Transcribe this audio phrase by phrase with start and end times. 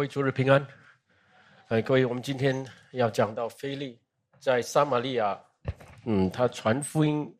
[0.00, 0.66] 各位主日平安。
[1.68, 4.00] 哎，各位，我们今天要讲到菲利
[4.38, 5.38] 在撒玛利亚，
[6.06, 7.30] 嗯，他传福音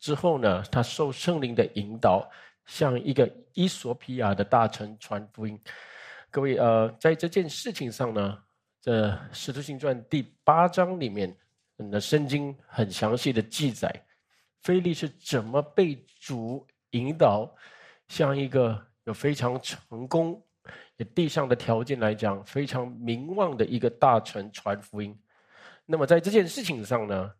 [0.00, 2.26] 之后呢，他受圣灵的引导，
[2.64, 5.60] 向一个伊索比亚的大臣传福音。
[6.30, 8.42] 各位，呃，在这件事情上呢，
[8.80, 11.36] 这《使徒行传》第八章里面，
[11.76, 13.94] 那圣经很详细的记载，
[14.62, 17.54] 菲利是怎么被主引导，
[18.08, 20.42] 向一个有非常成功。
[21.04, 25.18] 地上的条件来讲，非常名望的一个大臣传福音。
[25.86, 27.32] 那么在这件事情上呢，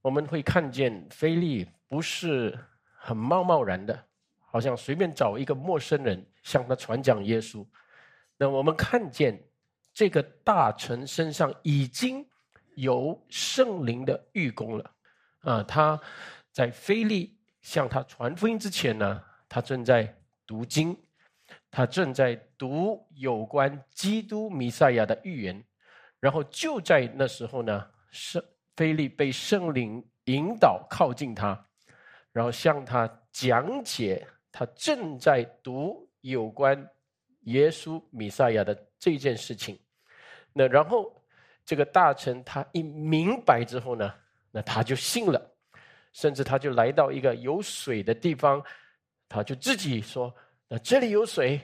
[0.00, 2.58] 我们会看见菲利不是
[2.92, 4.04] 很贸贸然的，
[4.38, 7.66] 好像随便找一个陌生人向他传讲耶稣。
[8.36, 9.38] 那我们看见
[9.92, 12.26] 这个大臣身上已经
[12.74, 14.90] 有圣灵的御功了。
[15.40, 16.00] 啊，他
[16.52, 20.96] 在菲利向他传福音之前呢，他正在读经。
[21.70, 25.64] 他正在读有关基督弥赛亚的预言，
[26.18, 28.42] 然后就在那时候呢，圣
[28.76, 31.68] 菲利被圣灵引导靠近他，
[32.32, 36.88] 然后向他讲解他正在读有关
[37.42, 39.78] 耶稣弥赛亚的这件事情。
[40.52, 41.14] 那然后
[41.64, 44.12] 这个大臣他一明白之后呢，
[44.50, 45.40] 那他就信了，
[46.12, 48.60] 甚至他就来到一个有水的地方，
[49.28, 50.34] 他就自己说。
[50.72, 51.60] 那这里有水，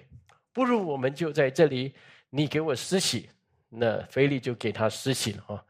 [0.53, 1.95] 不如我们就在这里，
[2.29, 3.31] 你给我施洗，
[3.69, 5.65] 那菲利就给他施洗了啊。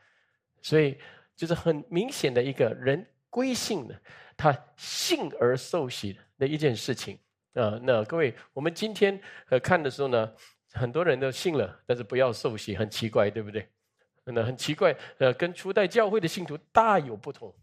[0.63, 0.99] 所以
[1.37, 4.03] 就是很明显的一个人归信的，
[4.39, 7.19] 他信而受洗的一件事情
[7.53, 7.79] 啊。
[7.83, 9.21] 那各位，我们今天
[9.51, 10.33] 呃看的时候呢，
[10.73, 13.69] 很多人都信了，但是不要受洗，很奇怪，对不对？
[14.25, 17.55] 那很奇怪，呃，跟初代教会的信徒大有不同。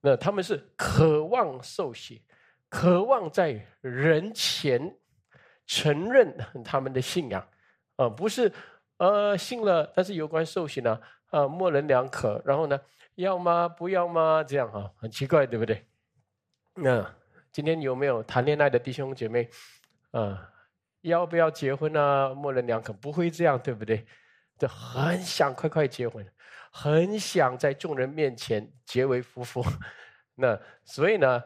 [0.00, 2.22] 那他们是渴望受洗。
[2.68, 4.96] 渴望在人前
[5.66, 7.46] 承认他们的信仰，
[7.96, 8.52] 啊，不是
[8.98, 11.00] 呃信了，但是有关受洗呢，
[11.30, 12.42] 啊，模棱两可。
[12.44, 12.78] 然后呢，
[13.14, 13.68] 要吗？
[13.68, 14.44] 不要吗？
[14.44, 15.86] 这样哈，很奇怪，对不对？
[16.74, 17.14] 那
[17.50, 19.48] 今天有没有谈恋爱的弟兄姐妹？
[20.10, 20.50] 啊，
[21.00, 22.34] 要不要结婚啊？
[22.34, 24.06] 模棱两可，不会这样，对不对？
[24.58, 26.26] 就很想快快结婚，
[26.70, 29.64] 很想在众人面前结为夫妇。
[30.36, 31.42] 那所以呢？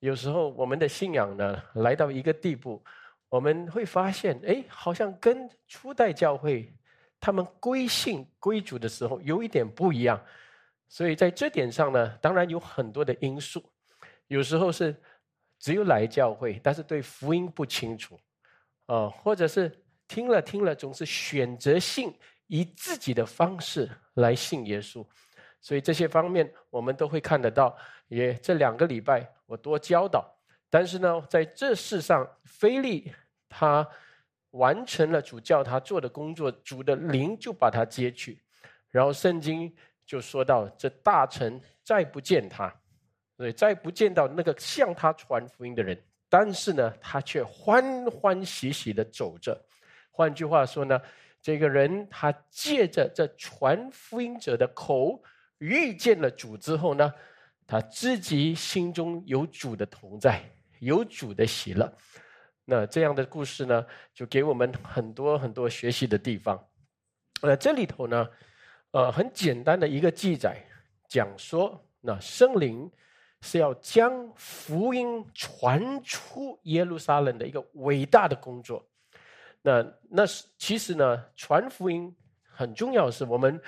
[0.00, 2.82] 有时候我们的信仰呢，来到一个地步，
[3.28, 6.72] 我们会发现，哎，好像跟初代教会
[7.18, 10.22] 他们归信归主的时候有一点不一样。
[10.88, 13.62] 所以在这点上呢，当然有很多的因素。
[14.28, 14.94] 有时候是
[15.58, 18.18] 只有来教会，但是对福音不清楚，
[18.86, 22.14] 啊，或者是听了听了，总是选择性
[22.46, 25.04] 以自己的方式来信耶稣。
[25.66, 27.76] 所以这些方面我们都会看得到。
[28.06, 29.28] 也这两个礼拜。
[29.46, 30.24] 我多教导，
[30.68, 33.12] 但是呢，在这世上，菲利
[33.48, 33.86] 他
[34.50, 38.40] 完成了主教他做的工作，主的灵就把他接去，
[38.90, 39.72] 然后圣经
[40.04, 42.72] 就说到，这大臣再不见他，
[43.36, 45.96] 对，再不见到那个向他传福音的人，
[46.28, 49.56] 但是呢，他却欢欢喜喜的走着。
[50.10, 51.00] 换句话说呢，
[51.40, 55.22] 这个人他借着这传福音者的口
[55.58, 57.12] 遇见了主之后呢。
[57.68, 60.40] 他自己心中有主的同在，
[60.78, 61.92] 有主的喜乐。
[62.64, 63.84] 那这样的故事呢，
[64.14, 66.64] 就给我们很多很多学习的地方。
[67.40, 68.28] 呃，这里头呢，
[68.92, 70.64] 呃，很简单的一个记载，
[71.08, 72.88] 讲说，那圣灵
[73.40, 78.88] 是要将福音传出耶路撒冷的一个伟大的工作。
[79.60, 82.14] 那那是其实呢，传福音
[82.48, 83.60] 很重要，是我们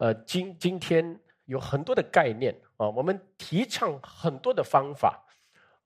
[0.00, 2.58] 呃今今天有很多的概念。
[2.80, 5.22] 啊，我们提倡很多的方法，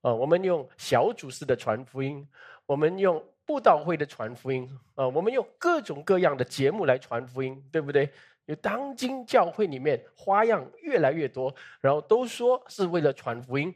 [0.01, 2.25] 啊，我们用小组式的传福音，
[2.67, 8.09] 我们用布道会的传福音，啊，我们用各种各样的节目来传福音，对不对？
[8.45, 13.75] 有当今教会里面花样越来越多，然后都说是为了传福音，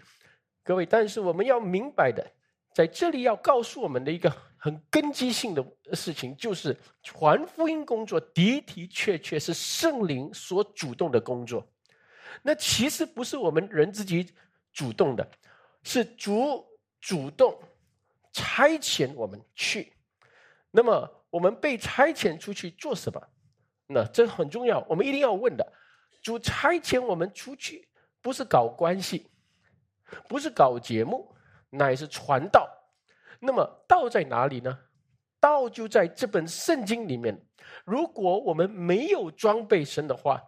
[0.63, 2.25] 各位，但是我们要明白的，
[2.73, 5.65] 在这里要告诉我们的一个很根基性的
[5.95, 11.67] 事情，就是传福音工作的的确确是圣灵所主动的工作。
[12.43, 14.35] 那其实不是我们人自己
[14.73, 15.27] 主动的，
[15.83, 16.67] 是主
[17.01, 17.59] 主动
[18.33, 19.93] 差遣我们去。
[20.71, 23.21] 那么我们被差遣出去做什么？
[23.87, 25.73] 那这很重要，我们一定要问的：
[26.23, 27.89] 主差遣我们出去，
[28.21, 29.31] 不是搞关系，
[30.29, 31.35] 不是搞节目，
[31.71, 32.69] 乃是传道。
[33.41, 34.79] 那么道在哪里呢？
[35.41, 37.41] 道就在这本圣经里面。
[37.85, 40.43] 如果我们没有装备神的话，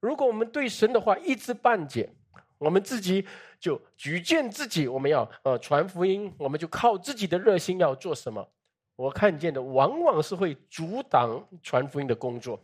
[0.00, 2.12] 如果我们对神的话一知半解，
[2.58, 3.26] 我们自己
[3.60, 8.48] 就举荐自己，我们要呃传福音，我们就靠自己的热心要做什么？
[8.96, 12.62] 我看见的往往是会阻挡传福音的工作。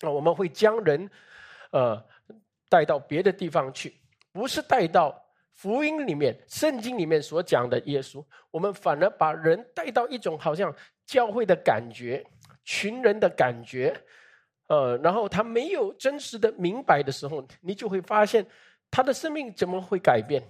[0.00, 1.10] 那我们会将人，
[1.70, 2.04] 呃，
[2.68, 3.98] 带到别的地方去，
[4.32, 5.25] 不是带到
[5.56, 8.24] 福音里面、圣经里面所讲的耶稣。
[8.50, 10.74] 我们反而把人带到一种好像
[11.04, 12.24] 教会的感觉、
[12.62, 13.98] 群人的感觉，
[14.68, 18.46] 呃，然后他没有真实的明白的时候，你就会发现
[18.90, 20.42] 他的生命怎么会改变？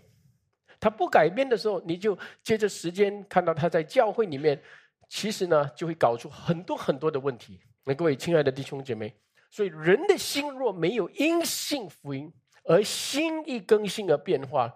[0.78, 4.60] 他不改变的时候，你就接着时间看到他在教会里面。
[5.08, 7.60] 其实呢，就会搞出很多很多的问题。
[7.84, 9.14] 那各位亲爱的弟兄姐妹，
[9.52, 12.28] 所以人的心若没有因信福音
[12.64, 14.68] 而心意更新而变化，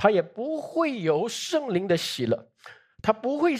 [0.00, 2.50] 他也不会有圣灵的喜乐，
[3.02, 3.54] 他不会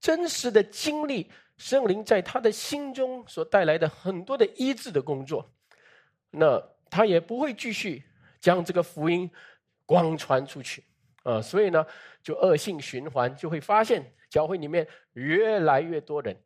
[0.00, 5.48] 真实的经历圣灵在他的心中所带来的很多的医治的工作。
[6.32, 6.60] 那
[6.90, 8.02] 他也不会继续
[8.40, 9.30] 将这个福音
[9.86, 10.82] 广传出去
[11.22, 11.86] 啊，所以呢，
[12.20, 14.12] 就恶性循环，就会发现。
[14.28, 16.36] 教会里面越来越多人，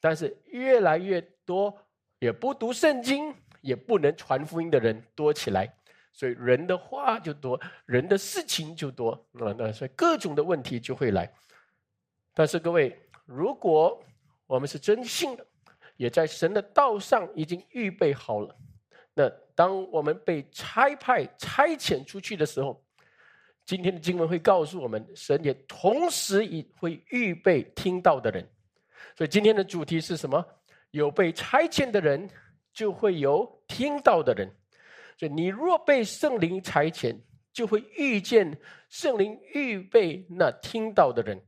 [0.00, 1.72] 但是越来越多
[2.18, 5.72] 也不读圣经，也不能传福音的人多起来，
[6.18, 11.32] 所以人的话就多，人的事情就多，那那所以各种的问题就会来。
[12.34, 14.02] 但是各位，如果
[14.48, 15.46] 我们是真信的，
[15.96, 18.56] 也在神的道上已经预备好了，
[19.14, 22.84] 那当我们被差派、差遣出去的时候。
[23.64, 28.42] 今天的经文会告诉我们，神也同时也会预备听到的人。
[29.14, 30.42] 所以今天的主题是什么？
[30.90, 32.28] 有被差遣的人，
[32.72, 34.50] 就会有听到的人。
[35.18, 37.14] 所以你若被圣灵差遣，
[37.52, 41.44] 就会遇见圣灵预备那听到的人。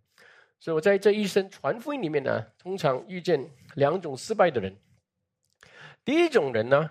[0.58, 4.76] 所以我在这一生传福音里面呢，通常遇见两种失败的人。
[6.04, 6.90] 第一种人呢，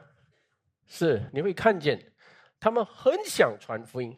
[0.88, 2.14] 是你会看见
[2.60, 4.18] 他们很想传福音。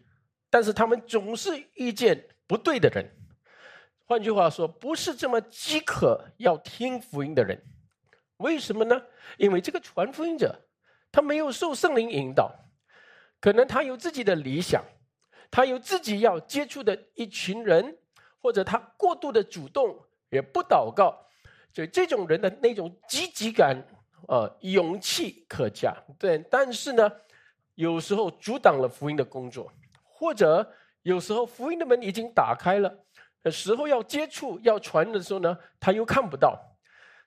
[0.51, 3.09] 但是他们总是遇见不对的人，
[4.05, 7.57] 换句话说，不是这么饥渴要听福音的人。
[8.37, 9.01] 为什么呢？
[9.37, 10.67] 因为这个传福音者，
[11.11, 12.53] 他没有受圣灵引导，
[13.39, 14.83] 可能他有自己的理想，
[15.49, 17.97] 他有自己要接触的一群人，
[18.41, 19.97] 或者他过度的主动，
[20.29, 21.27] 也不祷告，
[21.73, 23.85] 所以这种人的那种积极感，
[24.27, 25.93] 呃，勇气可嘉。
[26.17, 27.11] 对，但是呢，
[27.75, 29.71] 有时候阻挡了福音的工作。
[30.03, 30.71] 或者
[31.01, 32.95] 有时候福音的门已经打开了，
[33.51, 36.55] 时候要接触要传的时候呢，他又看不到，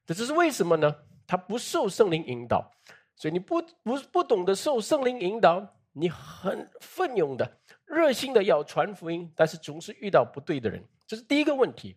[0.06, 0.94] 这这是为什么呢？
[1.26, 2.70] 他不受圣灵引导，
[3.16, 11.96] 所以你不不不懂得受圣灵引导，你很奋勇的、热心的要传福音，但是总是遇到不对的人，这是第一个问题。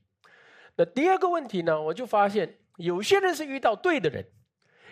[0.75, 1.81] 那第二个问题呢？
[1.81, 4.25] 我就发现有些人是遇到对的人，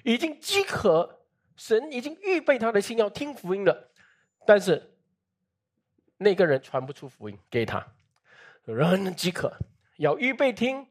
[0.04, 1.22] 已经饥渴，
[1.56, 3.92] 神已经预备他的心要听福音了，
[4.46, 4.92] 但是。
[6.18, 7.86] 那个人传不出福音给他，
[8.64, 9.54] 人饥渴
[9.98, 10.88] 要预备听，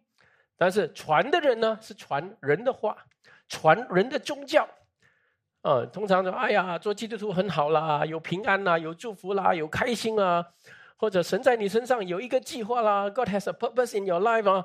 [0.55, 2.95] 但是传的人呢是传人的话，
[3.49, 4.69] 传人的宗教，
[5.65, 10.45] 啊，通常说哎呀，做基督徒很好啦，有平安啦，有祝福啦，有开心啊，
[10.95, 14.63] 或者神在你身上有一个计划啦，God has a purpose in your life 啊。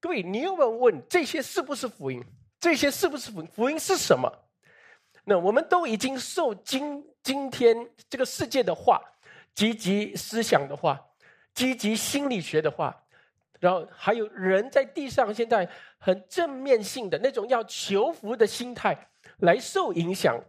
[0.00, 2.20] 各位，你有没有问这些是不是福音？
[2.58, 3.44] 这些是不是福？
[3.54, 4.28] 福音是什么？
[5.22, 9.00] 那我们都已经受今今天这个世界的话。
[9.52, 10.98] 积极思想的话，
[11.54, 12.96] 积极心理学的话，
[13.58, 18.96] 然后还有人在地上现在很正面性的那种要求福的心态
[19.40, 20.42] 来受影响，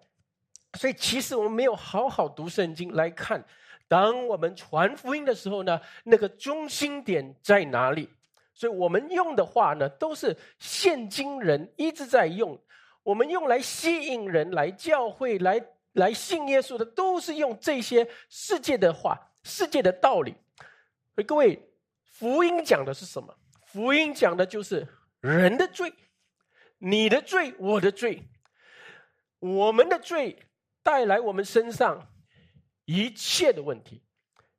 [0.73, 3.43] 所以其实我们没有好好读圣经来看，
[3.87, 8.09] 当我们传福音的时候呢，那个中心点在哪里？
[8.53, 12.59] 所以我们用的话呢，都是现今人一直在用，
[13.03, 15.61] 我们用来吸引人来教会来。
[15.95, 20.33] 来信耶稣的都是用这些世界的话、世界的道理。
[21.27, 21.61] 各位，
[22.05, 23.35] 福音讲的是什么？
[23.65, 24.87] 福音讲的就是
[25.19, 25.91] 人的罪，
[26.77, 28.23] 你的罪，我的罪，
[29.41, 30.39] 我们的罪
[30.81, 32.07] 带来我们身上
[32.85, 34.01] 一切的问题，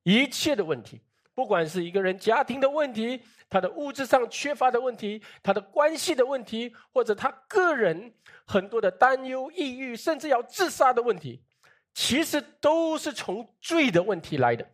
[0.02, 1.00] 一切的问题，
[1.34, 3.22] 不管是一个人家庭的问题。
[3.48, 8.14] 他的物质上缺乏的问题，他的关系的问题，或者他个人
[8.46, 11.44] 很多的担忧、抑郁，甚至要自杀的问题，
[11.92, 14.66] 其实都是从罪的问题来的。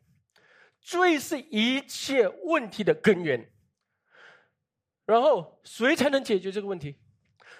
[0.80, 3.52] 罪是一切问题的根源。
[5.04, 7.00] 然后，谁才能解决这个问题？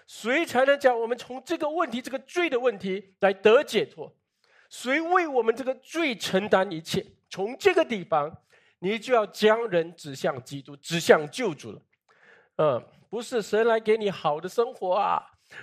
[0.08, 4.12] 谁才能将我们从这个问题、这个罪的问题来得解脱？
[4.68, 7.06] 谁为我们这个罪承担一切？
[7.30, 8.36] 从这个地方。
[8.80, 11.82] 你就要将人指向基督，指向救主了。
[12.58, 15.20] 嗯，不是神来给你好的生活啊，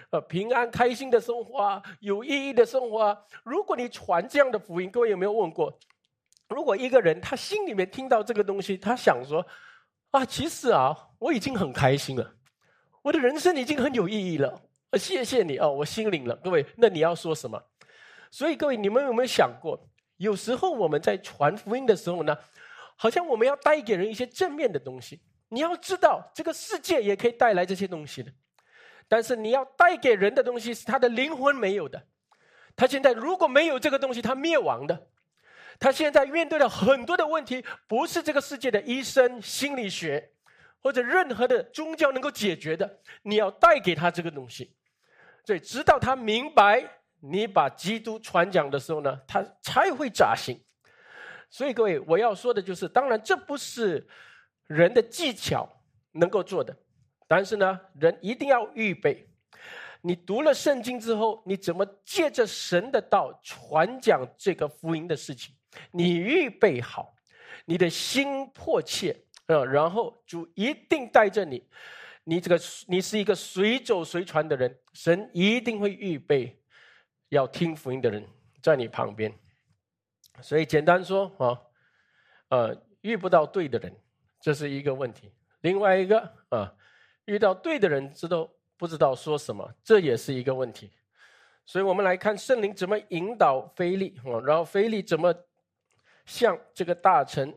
[0.09, 3.17] 呃，平安开心的生活啊，有意义的生活啊。
[3.45, 5.79] 如果你传这样的福音，各位有没有问过？
[6.49, 9.47] 如果一个人他心里面听到这个东西，他想说：
[10.11, 12.34] 啊，其实啊，我已经很开心了，
[13.05, 14.59] 我的人生已经很有意义了，
[14.93, 16.35] 谢谢你哦，我心领了。
[16.37, 17.63] 各位，那你要说什么？
[18.31, 19.79] 所以各位，你们有没有想过，
[20.17, 22.35] 有时候我们在传福音的时候呢，
[22.95, 25.21] 好像我们要带给人一些正面的东西。
[25.49, 28.31] 你要知道，这个世界也可以带来这些东西的，
[29.07, 32.07] 但是你要带给人的东西是他的灵魂没有的。
[32.75, 35.09] 他现在如果没有这个东西，他灭亡的。
[35.77, 40.31] 他现在面对了很多的问题，不是这个世界的医生、心理学
[40.85, 42.99] 或者任何的宗教能够解决的。
[43.23, 44.71] 你要带给他这个东西，
[45.43, 46.87] 所以直到他明白
[47.21, 50.63] 你把基督传讲的时候呢，他才会扎心。
[51.49, 54.07] 所以各位，我要说的就是，当然这不是
[54.67, 55.67] 人的技巧
[56.11, 56.77] 能够做的，
[57.27, 59.27] 但是呢，人一定要预备。
[60.01, 65.55] 你读了圣经之后，你怎么借着神的道传讲这个福音的事情？
[65.89, 67.15] 你预备好，
[67.65, 71.63] 你的心迫切，啊，然后主一定带着你，
[72.23, 76.59] 你这个你是一个随走随传的人，神一定会预备
[77.29, 78.25] 要听福音的人
[78.61, 79.33] 在你旁边。
[80.41, 81.61] 所以简单说啊，
[82.49, 83.95] 呃，遇不到对的人，
[84.39, 85.29] 这是一个问题；
[85.61, 86.73] 另外一个啊，
[87.25, 90.91] 遇到对的人，知道不知道说什么，这也是一个问题。
[91.65, 95.33] 所以我们来看圣灵怎么引导菲利啊，然后菲利怎么。
[96.27, 97.53] 向这个大臣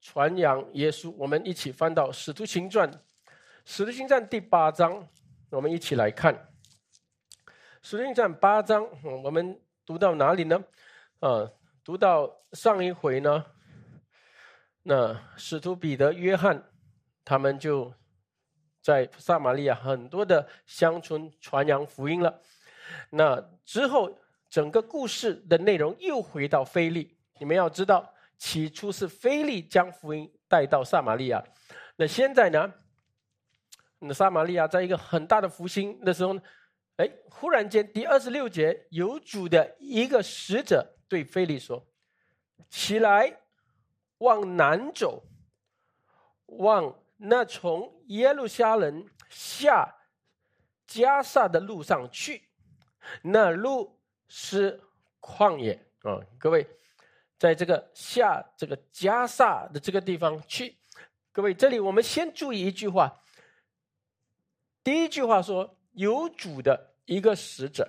[0.00, 2.90] 传扬耶稣，我们一起翻到《使徒行传》，
[3.64, 5.06] 《使徒行传》第八章，
[5.50, 6.34] 我们一起来看
[7.82, 8.88] 《使徒行传》八章，
[9.22, 10.62] 我们读到哪里呢？
[11.20, 11.50] 啊，
[11.82, 13.44] 读到上一回呢，
[14.82, 16.62] 那使徒彼得、约翰
[17.24, 17.92] 他们就
[18.80, 22.40] 在撒玛利亚很多的乡村传扬福音了。
[23.10, 24.16] 那之后，
[24.48, 27.18] 整个故事的内容又回到菲利。
[27.38, 31.44] 你们要知道，起初是菲利将福音带到撒玛利亚，
[31.96, 32.72] 那现在呢？
[33.98, 36.38] 那撒玛利亚在一个很大的福星的时候，
[36.98, 41.84] 哎，忽然间第二十六节有主的一个使者对菲利说
[42.70, 43.40] ：“起来，
[44.18, 45.24] 往南走，
[46.46, 49.96] 往那从耶路撒冷下
[50.86, 52.48] 加萨的路上去，
[53.22, 54.80] 那路是
[55.20, 56.64] 旷野啊，各位。”
[57.38, 60.76] 在这个下这个加萨的这个地方去，
[61.30, 63.22] 各位，这里我们先注意一句话。
[64.82, 67.88] 第一句话说有主的一个使者，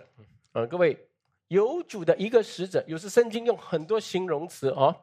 [0.52, 1.10] 啊，各位
[1.48, 4.96] 有主的一个使者，有时圣经用很多形容词啊。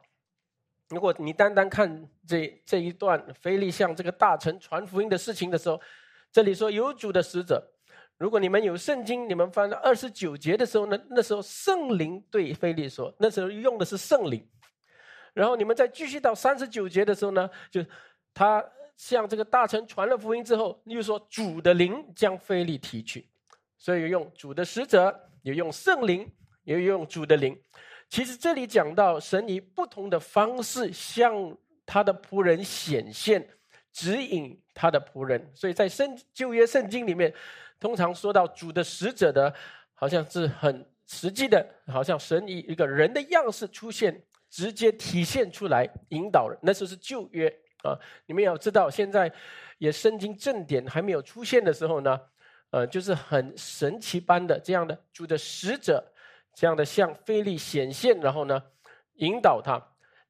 [0.89, 5.81] 如果你单单看这这一段腓力向这个大臣传福音的事情的时候，
[6.31, 7.73] 这里说有主的使者。
[8.17, 14.43] 如果你们有圣经，你们翻到二十九节的时候呢，那时候圣灵对菲利说，那时候用的是圣灵。
[15.35, 17.85] 然后你们再继续到三十九节的时候呢，就
[18.33, 18.63] 他
[18.95, 23.29] 向这个大臣传了福音之后，又说主的灵将菲利提去，
[23.77, 26.27] 所以用主的使者，也用圣灵，
[26.63, 27.55] 也用主的灵。
[28.09, 31.55] 其实这里讲到神以不同的方式向
[31.85, 33.47] 他的仆人显现，
[33.93, 35.51] 指引他的仆人。
[35.53, 37.31] 所以在圣旧约圣经里面。
[37.79, 39.53] 通常说到主的使者的，
[39.93, 46.57] 好像是很实际的，好像神以一个人的样式出现，直接体现出来引导人。
[46.61, 47.47] 那时候是旧约
[47.83, 49.31] 啊，你们要知道，现在
[49.77, 52.19] 也圣经正典还没有出现的时候呢，
[52.71, 56.03] 呃，就是很神奇般的这样的主的使者，
[56.53, 58.61] 这样的向菲利显现，然后呢
[59.15, 59.81] 引导他。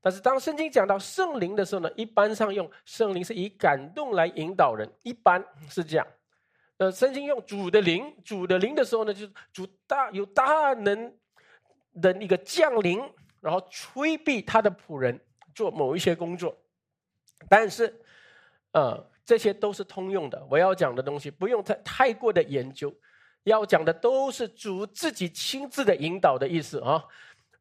[0.02, 6.08] 但是当圣经讲到圣灵的时候呢，一般上用圣灵是以感动来引导人，一般是这样。
[6.78, 11.12] 呃，圣经用主的灵，主的灵的时候呢，就是主大有大能
[12.02, 13.02] 的一个降临，
[13.42, 15.20] 然后催逼他的仆人
[15.56, 16.56] 做某一些工作。
[17.50, 18.00] 但是，
[18.74, 20.46] 呃，这些都是通用的。
[20.50, 22.94] 我要讲的东西不用太太过的研究，
[23.44, 27.04] 要讲的都是主自己亲自的引导的意思啊。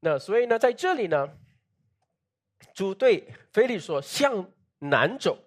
[0.00, 1.26] 那所以呢，在这里呢，
[2.74, 5.38] 主对腓力说：“向南走，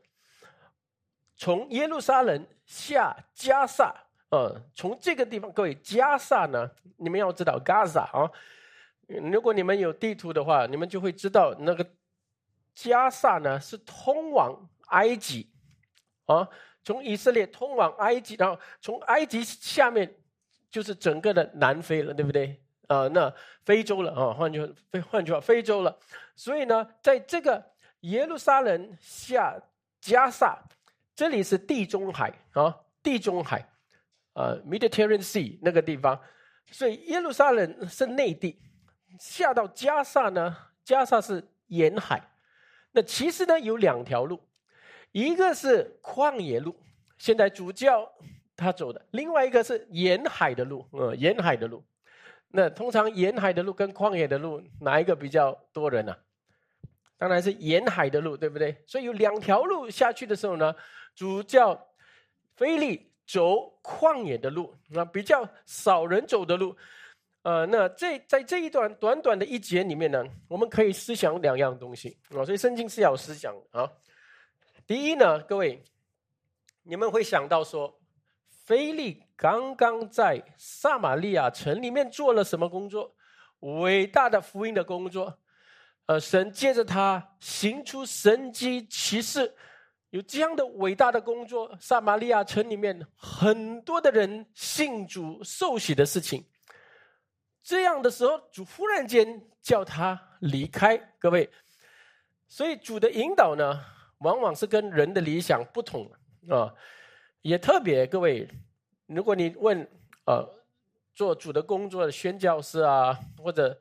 [1.39, 3.91] 从耶路撒冷。”下加萨，
[4.29, 8.31] 呃，从这个地方，各位加萨呢，你们要知道 Gaza 啊，
[9.08, 11.84] 如果你们有地图的话，你们就会知道那个
[12.75, 15.50] 加萨呢是通往埃及，
[16.27, 16.48] 啊，
[16.84, 20.15] 从以色列通往埃及，然后从埃及下面
[20.69, 22.62] 就是整个的南非了，对不对？
[22.86, 23.34] 啊，那
[23.65, 24.62] 非洲了啊，换句，
[25.10, 25.98] 换句话，非洲了。
[26.36, 29.60] 所以呢，在这个耶路撒冷下
[30.00, 30.63] 加萨。
[31.20, 32.74] 这里是地中海啊，
[33.04, 33.70] 地中海，
[34.36, 36.18] 呃，Mediterranean Sea 那个地方，
[36.72, 38.58] 所以耶路撒冷是内地，
[39.20, 42.22] 下到加萨呢，加萨是沿海。
[42.94, 44.40] 那其实呢有两条路，
[45.12, 46.74] 一个是旷野路，
[47.18, 48.10] 现在主教
[48.56, 49.06] 他走的。
[49.12, 51.84] 另外一个是沿海的路，呃，沿海的路。
[52.48, 56.16] 那通常沿海的路跟旷野的路哪一个比较多人呢？
[57.18, 58.82] 当然是沿海的路，对不对？
[58.88, 60.74] 所以有两条路下去的时候呢，
[61.20, 61.78] 主叫
[62.56, 66.74] 菲利走旷野的路，那比较少人走的路。
[67.42, 72.46] 呃，那这在这一段短短的一节里面呢，我们可以思想两样东西啊。
[72.46, 73.92] 所以圣经是要思想啊。
[74.88, 75.84] 第一呢，各位，
[76.84, 78.00] 你们会想到说，
[78.48, 83.14] 菲利刚刚在撒玛利亚城里面做了什么工作？
[83.60, 85.38] 伟大的福音的工作。
[86.06, 89.54] 呃，神借着他行出神迹奇事，
[90.12, 91.78] 有这样的伟大的工作。
[91.80, 96.46] 撒玛利亚城里面很多的人信主受洗的事情，
[97.62, 100.98] 这样的时候，主忽然间叫他离开。
[101.20, 101.50] 各位，
[102.48, 103.80] 所以主的引导呢，
[104.20, 106.12] 往往是跟人的理想不同
[106.50, 106.74] 啊。
[107.42, 108.50] 也特别，各位，
[109.06, 109.88] 如果你问
[110.25, 110.46] 呃，
[111.13, 113.80] 做主的工作的宣教师啊，或者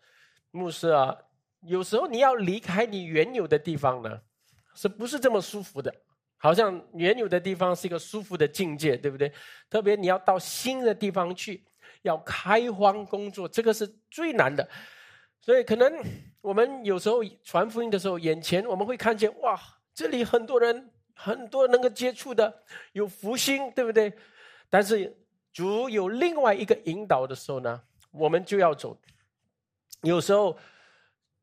[0.50, 1.16] 牧师啊。
[1.62, 4.20] 有时候你要离开你原有的地方呢，
[4.74, 5.92] 是不是这么舒服的？
[6.38, 9.30] 好像原有的地方是一个舒服的境界，对不对？
[9.68, 11.62] 特别你要到新的地方去，
[12.02, 14.66] 要开荒工作，这个是最难的。
[15.40, 15.92] 所以可能
[16.40, 19.60] 我们有时候传福音的时候，眼前我们会看见哇，
[19.92, 24.12] 这里很多人，很多能够接触的，有福星，对不对？
[24.70, 25.14] 但是
[25.52, 28.98] 主有另外一个引导的时候呢，我们就要走。
[30.02, 30.58] 有时候。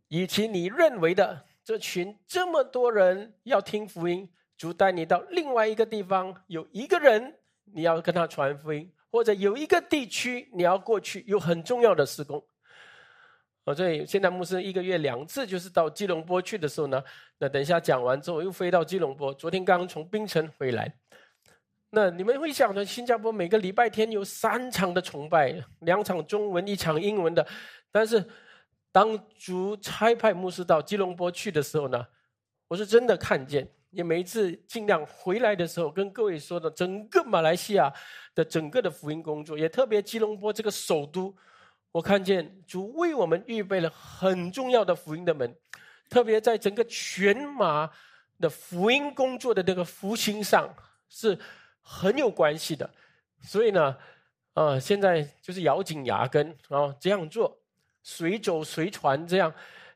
[0.10, 7.35] 与其你认为的这群这么多人要听福音，主带你到另外一个地方，有一个人
[7.74, 12.43] 你要跟他传福音，或者有一个地区你要过去，有很重要的施工。
[13.65, 17.03] 哦，所以现在牧师一个月两次，就是到吉隆坡去的时候呢，
[17.38, 19.33] 那等一下讲完之后又飞到吉隆坡。
[19.33, 20.94] 昨天刚刚从槟城回来，
[21.89, 27.48] 那你们会想着新加坡每个礼拜天有三场的崇拜，两场中文，一场英文的，
[27.91, 28.24] 但是。
[28.91, 32.07] 当主差派牧师到吉隆坡去的时候呢，
[32.70, 37.92] 我是真的看见，也每一次尽量回来的时候，跟各位说的，整个马来西亚
[38.36, 41.36] 的整个的福音工作，也特别吉隆坡这个首都，
[41.92, 45.55] 我看见主为我们预备了很重要的福音的门，
[46.10, 47.90] 特别在整个全马
[48.40, 50.75] 的福音工作的这个福星上
[51.08, 51.40] 是
[51.81, 52.90] 很有关系的，
[53.42, 53.98] 所以呢，
[54.53, 57.58] 啊，现在就是咬紧牙根啊这样做。
[58.08, 59.51] 随走随传，这样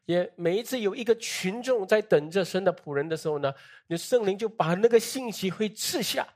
[0.09, 3.53] 也每一次有一个群众在等着神的仆人的时候呢，
[3.85, 6.27] 你圣灵就把那个信息会赐下。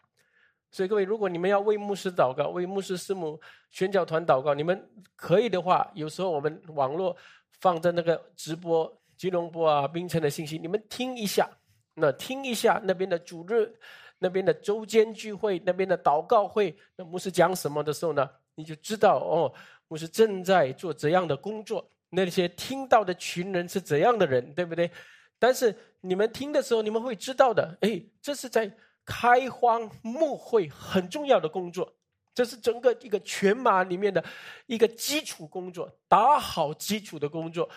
[0.69, 3.39] 所以各位，如果你们要为牧师祷告，为牧师师母
[3.71, 7.17] 宣教团祷告，你们可以的话，有时候我们网络
[7.62, 11.49] 放在那个直播吉隆坡啊、槟城的信息，你们听一下，
[11.95, 13.73] 那听一下那边的主日、
[14.19, 19.51] 那边的周间聚会、那边的祷告会，那牧师讲什么的时候呢，你就知道哦。
[19.88, 21.88] 牧师正在做怎样的工作？
[22.15, 24.89] 那些听到的群人是怎样的人，对不对？
[25.39, 27.78] 但是你们听的时候，你们会知道的。
[27.82, 28.71] 哎，这是在
[29.04, 31.91] 开荒牧会很重要的工作，
[32.34, 34.23] 这是整个一个全马里面的
[34.67, 37.67] 一个基础工作，打好基础的工作。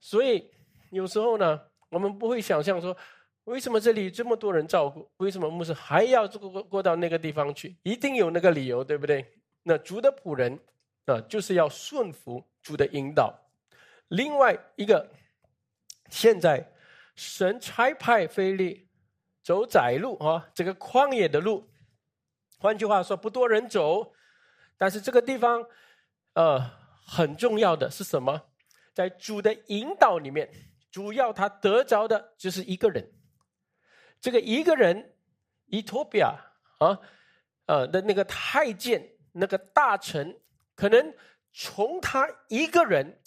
[0.00, 0.50] 所以
[0.90, 2.96] 有时候呢，我们不会想象说，
[3.44, 5.06] 为什么这里这么多人照顾？
[5.18, 7.76] 为什么牧师还要过过到那个地方去？
[7.82, 9.24] 一定有那个理由，对不对？
[9.62, 10.58] 那主的仆人。
[11.04, 13.36] 啊，就是要顺服主的引导。
[14.12, 15.10] 另外一个，
[16.10, 16.70] 现在
[17.16, 18.90] 神差派菲利
[19.42, 21.70] 走窄路啊，这个旷野的路。
[22.58, 24.12] 换句话说，不多人走，
[24.76, 25.66] 但是这个地方，
[26.34, 26.60] 呃，
[27.06, 28.48] 很重要的是什么？
[28.92, 30.50] 在主的引导里面，
[30.90, 33.10] 主要他得着的就是一个人。
[34.20, 35.16] 这个一个人，
[35.64, 36.34] 伊托比亚
[36.80, 37.00] 啊，
[37.64, 40.38] 呃的那个太监，那个大臣。
[40.74, 41.14] 可能
[41.52, 43.21] 从他一个人，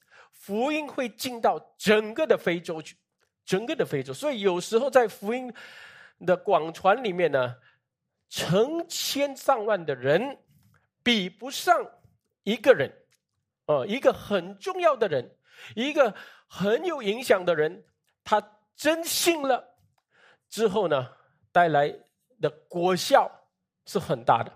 [0.46, 2.96] 福音会进到整个的非洲去，
[3.44, 4.14] 整个的非洲。
[4.14, 5.52] 所以有时候在福音
[6.24, 7.56] 的广传里面呢，
[8.30, 10.38] 成千上万的人
[11.02, 11.76] 比不上
[12.44, 12.94] 一个人，
[13.66, 15.36] 哦，一个很重要的人，
[15.76, 16.14] 一个
[16.48, 17.84] 很有影响的人，
[18.24, 19.80] 他真信了
[20.48, 21.10] 之后呢，
[21.52, 21.92] 带来
[22.40, 23.50] 的果效
[23.88, 24.54] 是很大的。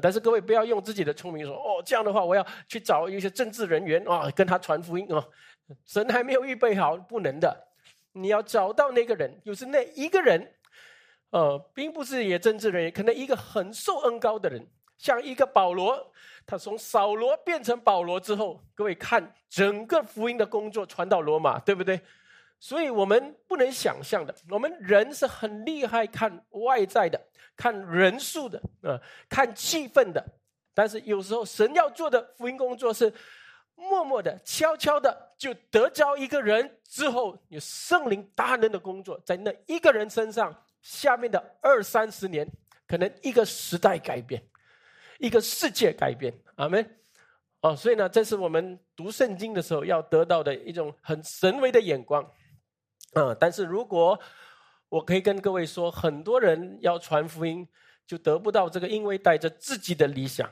[0.00, 5.26] 但是各位不要用自己的聪明说哦，这样的话我要去找一些政治人员啊，跟他传福音啊。
[5.86, 7.68] 神还没有预备好，不能的。
[8.12, 10.52] 你要找到那个人，就是那一个人，
[11.30, 14.66] 呃，并不是也政治人员，可能一个很受恩高的人，
[14.98, 16.12] 像一个保罗，
[16.44, 22.00] 他从扫罗变成保罗之后，各位看整个福音的工作传到罗马，对不对？
[22.60, 27.18] 所以我们不能想象的，我们人是很厉害，看外在的，
[27.56, 30.24] 看人数的，啊，看气氛的。
[30.74, 33.12] 但是有时候神要做的福音工作是
[33.74, 40.54] 默默的、悄悄的，就得着一个人之后，有圣灵大能的工作在那一个人身上。
[40.82, 42.50] 下面的二三十年，
[42.86, 44.42] 可能一个时代改变，
[45.18, 46.32] 一个世界改变。
[46.56, 46.98] 阿门。
[47.60, 52.26] 哦，所以呢，这是我们读圣经的时候要得到的一种很神微的眼光。
[53.12, 54.18] 嗯，但是如果
[54.88, 57.66] 我可以跟各位说，很多人要传福音，
[58.06, 60.50] 就得不到这个，因为带着自己的理想，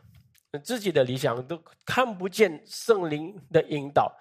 [0.62, 4.12] 自己的理想都看不见圣灵的引导。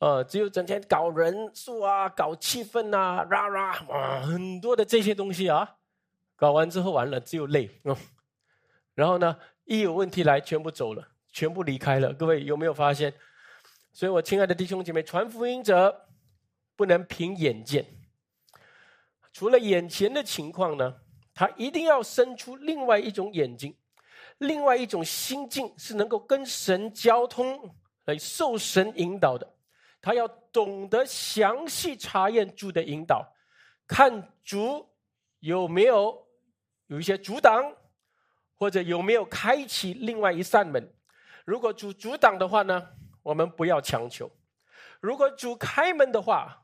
[0.00, 5.76] 呃，只有整天搞人数啊，搞气氛啊，啦啦，哇，很多的这些东西啊，
[6.36, 7.70] 搞完之后完了，只有累，
[8.94, 12.12] 然后呢，一有问题来，全部走了，全部离开了。
[12.12, 13.14] 各位有没有发现？
[13.92, 16.08] 所以我亲爱的弟兄姐妹，传福音者
[16.76, 17.84] 不能凭眼见，
[19.32, 20.96] 除了眼前的情况呢，
[21.32, 23.76] 他一定要生出另外一种眼睛，
[24.38, 29.54] 另外一种心境，是能够跟神交通，来受神引导的。
[30.00, 33.26] 他要懂得详细查验主的引导，
[33.86, 34.86] 看主
[35.40, 36.26] 有没有
[36.88, 37.72] 有一些阻挡，
[38.56, 40.92] 或者有没有开启另外一扇门。
[41.44, 42.86] 如果主阻挡的话呢，
[43.22, 44.26] 我们不要强求；
[45.00, 46.63] 如果主开门的话，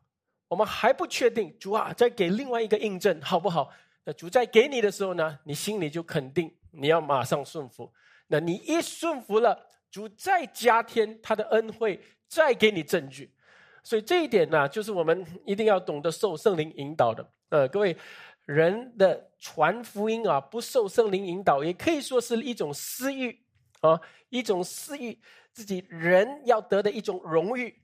[0.50, 1.56] 我们还不确定。
[1.58, 3.70] 主啊，再给另外一个印证好不好？
[4.04, 7.90] 那主在给你的时候呢，你心里就肯定你要马上顺服。
[8.26, 11.98] 那你一顺服了，主再加添他的恩惠。
[12.32, 13.34] 再给你证据，
[13.82, 17.28] 所以这一点呢，就是我们一定要懂得受圣灵引导的。
[17.48, 17.96] 呃，各位，
[18.44, 23.36] 人的传福音啊，不受圣灵引导，也可以说是一种私欲
[23.80, 25.18] 啊，一种私欲，
[25.52, 27.82] 自己人要得的一种荣誉，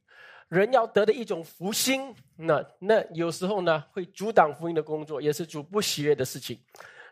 [0.48, 2.14] 人要得的一种福星。
[2.37, 6.59] 那那有时候呢，会阻挡福音的工作，也是主不喜悦的事情。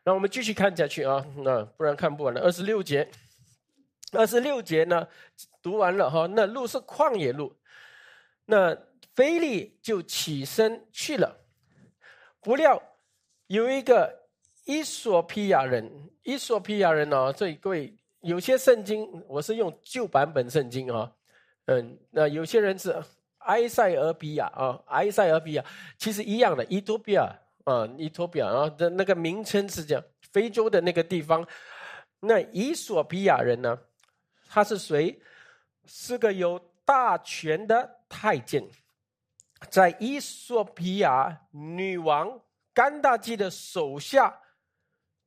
[0.04, 2.40] 那我们继续看下去啊，那不然看不完了。
[2.40, 3.08] 二十六节。
[4.12, 5.08] 二十六节呢，
[5.60, 7.52] 读完了哈，那路是旷野路，
[8.44, 8.76] 那
[9.12, 11.36] 菲利就起身去了。
[12.40, 12.80] 不料
[13.48, 14.28] 有一个
[14.66, 15.90] 伊索皮亚人，
[16.22, 21.10] 伊索皮亚人哦，这各位有些圣经我是用旧版本圣经啊，
[21.64, 22.94] 嗯，那有些人是
[23.44, 25.64] 埃塞俄比亚啊，埃塞俄比亚
[25.98, 31.46] 其实一样的，伊托比亚啊，伊托比亚啊的那个名称是这样，非洲的那个地方，
[32.20, 33.78] 那伊索比亚人呢？
[34.48, 35.20] 他是谁？
[35.86, 38.66] 是个有大权的太监，
[39.68, 42.40] 在伊索比亚女王
[42.72, 44.40] 甘大基的手下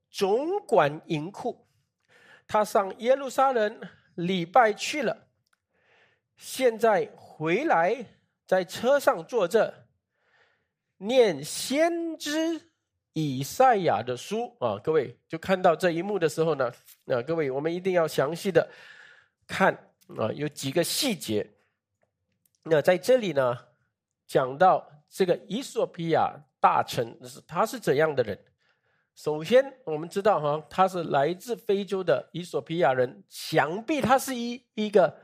[0.09, 1.67] 总管银库。
[2.47, 3.81] 他上耶路撒冷
[4.15, 5.27] 礼拜去了，
[6.37, 7.05] 现在
[7.37, 8.03] 回来
[8.47, 9.71] 在车上坐着，
[10.97, 12.59] 念先知
[13.13, 14.79] 以赛亚的书啊！
[14.83, 16.71] 各位就看到这一幕的时候呢，
[17.05, 18.67] 那各位我们一定要详细的。
[19.45, 19.71] 看
[20.17, 21.47] 啊，有几个细节。
[22.63, 23.55] 那在这里呢，
[24.25, 28.35] 讲到这个伊索比亚大臣是他是怎样的人？
[29.13, 35.15] 首先，我们知道哈，他是来自非洲的伊索比亚人，想必他是一一个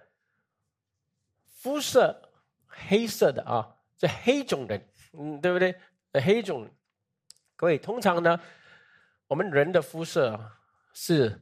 [1.64, 2.30] 肤色
[2.68, 5.74] 黑色的啊，这黑种人，嗯，对不对？
[6.22, 6.70] 黑种，
[7.56, 8.38] 各位，通常呢，
[9.28, 10.38] 我们人的肤色
[10.94, 11.40] 是。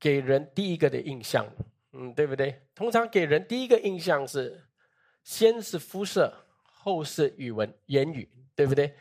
[0.00, 1.46] 给人第一个的印象，
[1.92, 2.60] 嗯，对不对？
[2.74, 4.62] 通常给人第一个印象是，
[5.22, 6.30] 先是肤色，
[6.62, 8.94] 后是语文言语，对不对？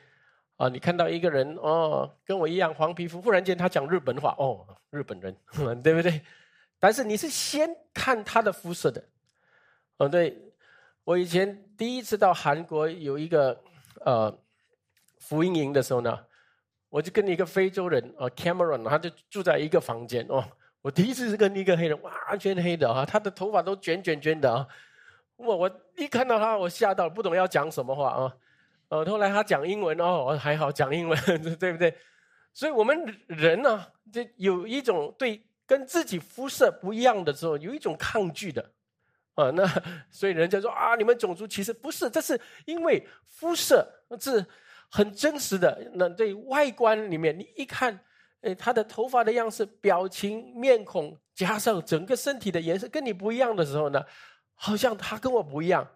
[0.56, 5.36] 啊，你看到一个人哦，跟我一样黄皮肤，忽然间他讲日本话，哦，日本人，
[5.84, 6.22] 对不对？
[6.80, 9.04] 但是你是先看他的肤色的，
[9.98, 10.38] 哦，对，
[11.04, 13.62] 我以前第一次到韩国有一个
[14.06, 14.36] 呃
[15.20, 16.20] 福音营的时候呢，
[16.90, 20.44] 我就跟一个非洲人哦，Cameron，他就住在一个房间哦。
[20.82, 24.68] 我第一次是跟一个黑人，完全黑的啊，他的头发都卷卷卷的啊，
[25.38, 28.36] 我我一看到他，我吓到，不懂要讲什么话啊，
[28.90, 31.18] 呃，后来他讲英文哦，还好讲英文，
[31.58, 31.96] 对不对？
[32.54, 38.72] 所以我们人呢，这有一种对跟自己肤色不一样的时候，有一种抗拒的
[39.36, 39.66] 啊，那
[40.10, 43.88] 所以人家说啊，你们种族歧视不是，这是因为肤色
[44.20, 44.46] 是
[44.90, 48.00] 很真实的，那对外观里面你一看。
[48.46, 54.04] 哎，他的头发的样式、表情、面孔，加上整个身体的颜色跟你不一样的时候呢，
[54.54, 55.88] 好像他跟我不一样。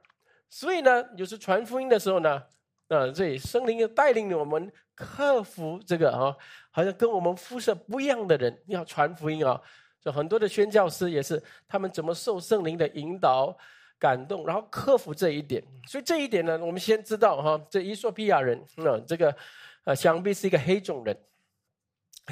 [0.49, 2.41] 所以呢，有时传福音的时候呢，
[2.87, 6.33] 啊，这圣灵带领我们克服这个啊，
[6.71, 9.61] 好像跟我们肤色不一样的人要传福音啊。
[10.11, 13.55] 很多的宣教师也是，他们怎么受圣灵的引导，
[13.99, 15.63] 感动，然后克服这一点。
[15.87, 19.35] 所以这一点呢，我们先知道哈，这伊索比亚人，那这个
[19.83, 21.17] 呃，想必是一个黑种人。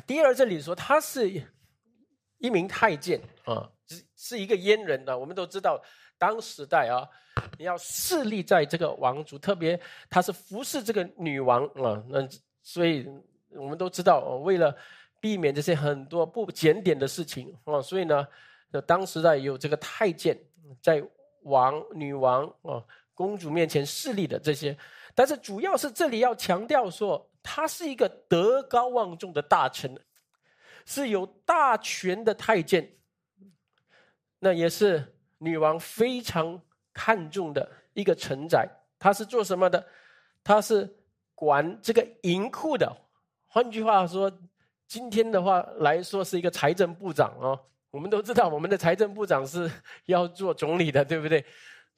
[0.06, 1.32] 第二，这里说他是
[2.38, 5.18] 一名太监啊，是是一个阉人呢。
[5.18, 5.82] 我们都知道，
[6.18, 7.08] 当时代啊，
[7.58, 12.28] 你要势力在这个王族，特别他是服侍这个女王啊，那
[12.62, 13.08] 所以
[13.52, 14.76] 我们都知道，为了
[15.26, 18.28] 避免这些很多不检点的事情啊，所以呢，
[18.86, 20.40] 当时呢有这个太监
[20.80, 21.04] 在
[21.42, 22.78] 王、女王啊、
[23.16, 24.78] 公主面前势力的这些，
[25.16, 27.28] 但是主要是这里要强调说。
[27.48, 29.96] 他是一个德高望重的大臣，
[30.84, 32.98] 是有大权的太监，
[34.40, 36.60] 那也是女王非常
[36.92, 38.68] 看重的一个臣宰。
[38.98, 39.86] 他是做什么的？
[40.44, 40.92] 他是
[41.36, 42.92] 管这个银库的。
[43.46, 44.32] 换句话说，
[44.88, 47.60] 今天的话来说是一个财政部长哦。
[47.92, 49.72] 我们都知道，我们的财政部长是
[50.06, 51.44] 要做总理的，对不对？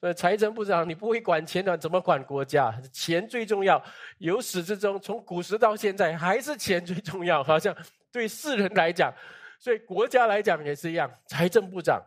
[0.00, 2.72] 呃，财政部长，你不会管钱的，怎么管国家？
[2.92, 3.82] 钱最重要。
[4.18, 7.42] 由始至终，从古时到现在，还是钱最重要。
[7.42, 7.76] 好像
[8.12, 9.12] 对世人来讲，
[9.58, 11.10] 所以国家来讲也是一样。
[11.26, 12.00] 财政部长，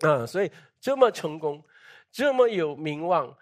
[0.00, 1.62] 啊，所以这么成功、
[2.10, 3.36] 这么有名望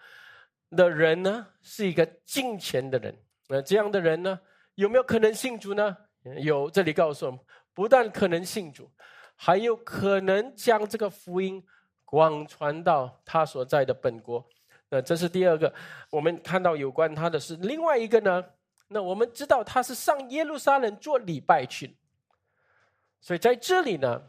[0.71, 3.17] 的人呢，是一个敬钱的人。
[3.47, 4.37] 那这样的人呢，
[4.75, 5.95] 有没有可能信主呢？
[6.23, 7.39] 有，这里告诉我们，
[7.73, 8.89] 不但可能信主，
[9.35, 11.63] 还有可能将这个福音。
[12.03, 14.45] 广传到他所在的本国，
[14.89, 15.73] 那这是第二个。
[16.09, 18.43] 我们看到有关他的事另外一个呢。
[18.89, 21.95] 那我们知道他是上耶路撒冷做礼拜去，
[23.21, 24.23] 所以在这里呢，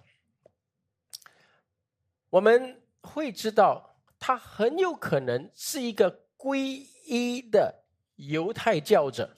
[2.30, 7.82] 我们会知道他很有可能是一个皈依的
[8.14, 9.36] 犹太教者，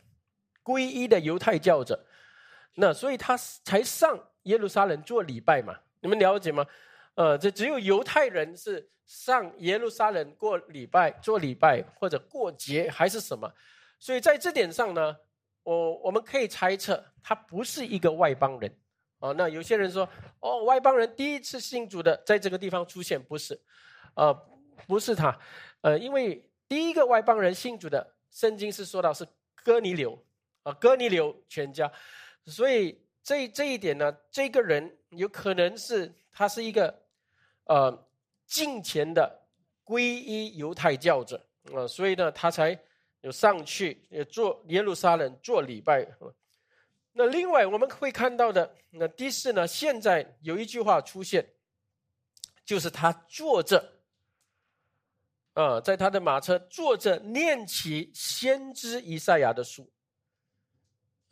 [0.63, 2.04] 皈依的犹太教者。
[2.75, 5.75] 那所以他才上耶路撒冷做礼拜嘛？
[6.01, 6.67] 你们了解吗？
[7.15, 13.51] 呃，这只有犹太人是上耶路撒冷过礼拜、做礼拜或者过节还是什么，
[13.99, 15.17] 所以在这点上呢，
[15.63, 18.79] 我我们可以猜测他不是一个外邦人。
[19.21, 20.07] 哦，那有些人说，
[20.41, 23.59] 哦，外邦人第一次信主的在这个地方出现，不是，
[24.15, 24.35] 呃，
[24.87, 25.39] 不是他，
[25.81, 29.27] 呃，因为第一个外邦人信主的圣经是说到是
[29.63, 30.23] 哥尼流，
[30.65, 31.91] 啊，哥尼流全家，
[32.47, 37.03] 所以这这一点呢，这个人有可能是他是一个。
[37.67, 38.07] 呃，
[38.47, 39.41] 近前的
[39.87, 42.79] 皈依犹太教者啊，所以呢，他才
[43.23, 46.07] 有上去也做耶路撒冷做礼拜。
[47.15, 51.55] 那另外我们会看到的，那第四呢，现在有一句话出现，
[52.67, 53.93] 就是他坐着，
[55.55, 59.91] 啊，在他的马车坐着念起先知以赛亚的书，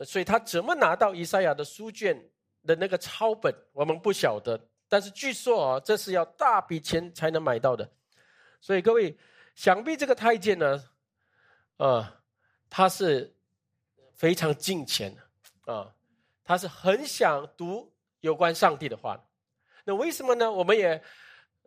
[0.03, 2.29] 所以他怎么拿到以赛亚的书卷
[2.65, 4.59] 的那个抄本，我们不晓得。
[4.87, 7.89] 但是据说啊，这是要大笔钱才能买到的，
[8.61, 9.17] 所以各位，
[9.55, 10.83] 想必这个太监呢，
[11.77, 12.21] 啊，
[12.69, 13.35] 他是
[14.13, 15.15] 非常敬钱
[15.65, 15.93] 的啊，
[16.43, 19.19] 他是很想读有关上帝的话。
[19.85, 20.51] 那为什么呢？
[20.51, 21.03] 我们也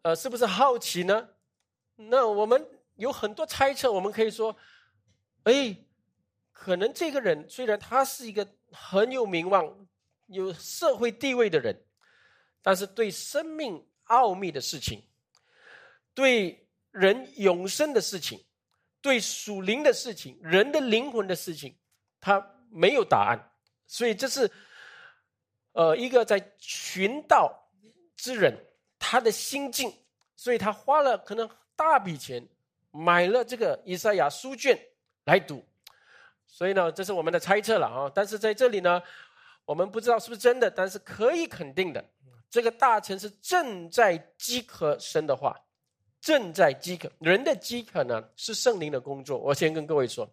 [0.03, 1.29] 呃，是不是好奇呢？
[1.97, 4.57] 那我们有很多猜测，我们可以说，
[5.43, 5.77] 哎，
[6.59, 9.87] 可能这个人虽然他是一个很有名望、
[10.27, 11.83] 有社会地位的人。
[12.63, 15.01] 但是对生命奥秘的事情，
[16.13, 18.45] 对人永生的事情，
[19.01, 21.79] 对属灵的事情，人的灵魂的事情，
[22.21, 23.53] 他没有答案。
[23.87, 24.51] 所以这是，
[25.75, 27.71] 呃，一个在寻道
[28.17, 28.53] 之人
[28.99, 29.97] 他的心境。
[30.35, 32.49] 所以他花了可能大笔钱
[32.91, 34.77] 买了这个以赛亚书卷
[35.27, 35.65] 来读。
[36.47, 38.11] 所以呢，这是我们的猜测了啊。
[38.15, 39.03] 但是在这里呢，
[39.65, 42.05] 我们不知道是不是真的，但是可以肯定的。
[42.49, 45.55] 这个大臣是正在饥渴神的话，
[46.21, 47.11] 正在饥渴。
[47.19, 49.37] 人的饥渴呢，是圣灵的工作。
[49.37, 50.31] 我先跟各位说，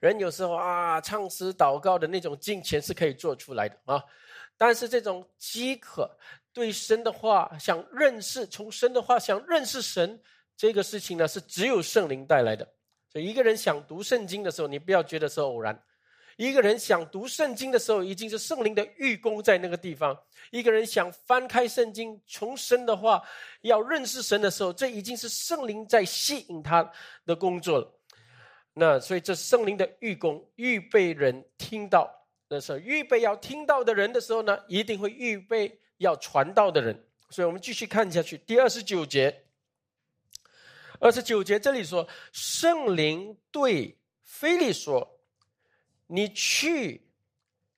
[0.00, 4.02] 人有时候啊，唱诗祷告的那种敬虔是可以做出来的啊，
[4.56, 6.10] 但是这种饥渴
[6.52, 10.20] 对神的话想认识，从神的话想认识神
[10.56, 12.66] 这个事情呢，是只有圣灵带来的。
[13.20, 15.82] 一个人想读圣经的时候，你不要觉得是偶然。
[16.36, 20.14] 一个人想读圣经的时候，已经是圣灵的御功在那个地方；
[20.52, 23.20] 一个人想翻开圣经，重生的话，
[23.62, 26.88] 要认识神的时候，这已经是圣灵在吸引他
[27.26, 27.92] 的工作了。
[28.74, 32.08] 那所以，这圣灵的御功，预备人听到
[32.48, 37.04] 的时候，预备要听到的人的时候呢，一定会预备要传道的人。
[37.30, 39.44] 所以我们继续看下去，第二十九节，
[41.00, 45.14] 二十九节这里说，圣灵对菲利说。
[46.10, 47.06] 你去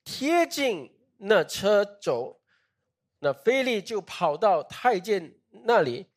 [0.05, 2.39] 贴近那车走，
[3.19, 6.07] 那菲利就跑到太监那里，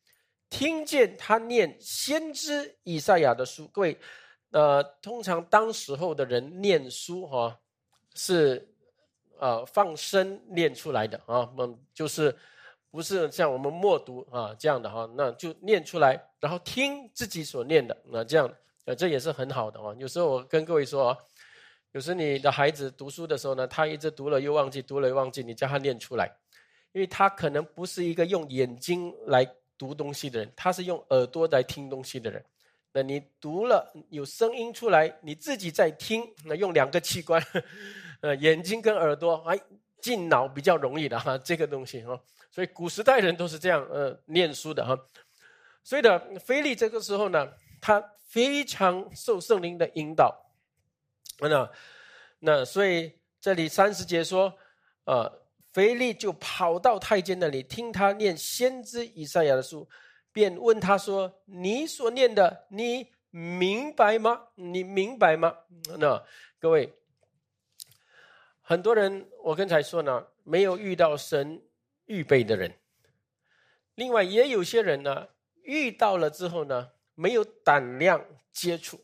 [0.49, 3.67] 听见他念先知以赛亚的书。
[3.67, 3.99] 各位，
[4.51, 7.59] 呃，通常当时候的人念书哈，
[8.13, 8.73] 是
[9.37, 12.33] 呃放声念出来的啊，嗯，就是
[12.95, 18.49] 不是像我们默读啊这样的哈，那就念出来，然后听自己所念的，那这样，
[18.85, 19.93] 呃，这也是很好的啊。
[19.99, 21.17] 有时候我跟各位说啊，
[21.91, 26.33] 有时你的孩子读书的时候呢，他一直读了又忘记，读了又忘记，你叫他念出来。
[26.93, 29.45] 因为他可能不是一个用眼睛来
[29.77, 32.41] 读东西的人，他是用耳朵来听东西的人。
[32.93, 37.43] 那你读了有声音出来，你自己在听，那用两个器官，
[38.21, 39.59] 呃，眼睛跟耳朵，哎，
[39.99, 42.17] 进脑比较容易的哈，这个东西哈。
[42.55, 44.97] 所以古时代人都是这样呃念书的哈。
[45.83, 50.33] 所以的菲利这个时候呢，他非常受圣灵的引导，
[51.41, 51.69] 那
[52.39, 54.57] 那所以这里三十节说，
[55.03, 55.41] 呃。
[55.75, 59.85] 腓力就跑到太监那里，听他念先知以赛亚的书，
[60.31, 64.47] 便问他说：“你所念的，你明白吗？
[64.55, 65.53] 你明白吗？”
[65.99, 66.23] 那
[66.61, 66.93] 各位，
[68.61, 71.61] 很多人我刚才说呢，没有遇到神
[72.05, 72.73] 预备的人。
[73.95, 75.27] 另外，也有些人呢，
[75.63, 79.03] 遇到了之后呢，没有胆量接触。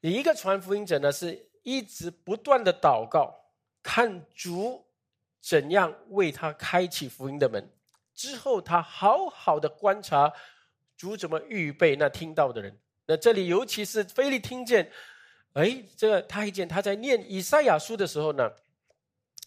[0.00, 4.84] 一个传福音者呢，是一直不断的祷告，看主。
[5.46, 7.70] 怎样为他开启福音的门？
[8.14, 10.32] 之后，他好好的观察
[10.96, 12.80] 主怎么预备那听到的人。
[13.04, 14.90] 那这里，尤其是菲利听见，
[15.52, 18.50] 哎，这个太监他在念以赛亚书的时候呢，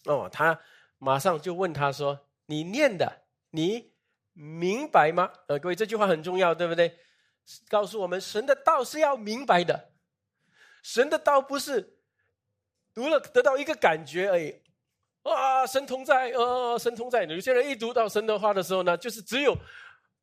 [0.06, 0.62] 哦，他
[1.00, 3.94] 马上就问他说：“你念的，你
[4.34, 6.98] 明白吗？”呃，各位，这句话很重要，对不对？
[7.70, 9.92] 告诉我们，神的道是要明白的，
[10.84, 12.00] 神的道不是
[12.94, 14.62] 读了得到一个感觉而已。
[15.24, 17.24] 啊，神同在，呃，神同在。
[17.26, 19.56] 有些人一读到神的话的时候呢，就是只有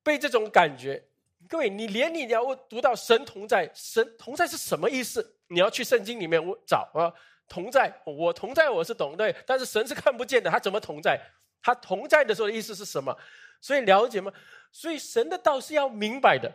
[0.03, 1.03] 被这种感觉。
[1.49, 5.39] 各位，你连你要读到神同在，神同在是什么意思？
[5.49, 7.13] 你要去圣经里面找啊，
[7.49, 11.21] 同在，我同在，我是懂对，但是神是看不见的，他怎么同在？
[11.65, 13.17] 他同在的时候的意思是什么？
[13.59, 14.31] 所以了解吗？
[14.71, 16.53] 所以神的道是要明白的，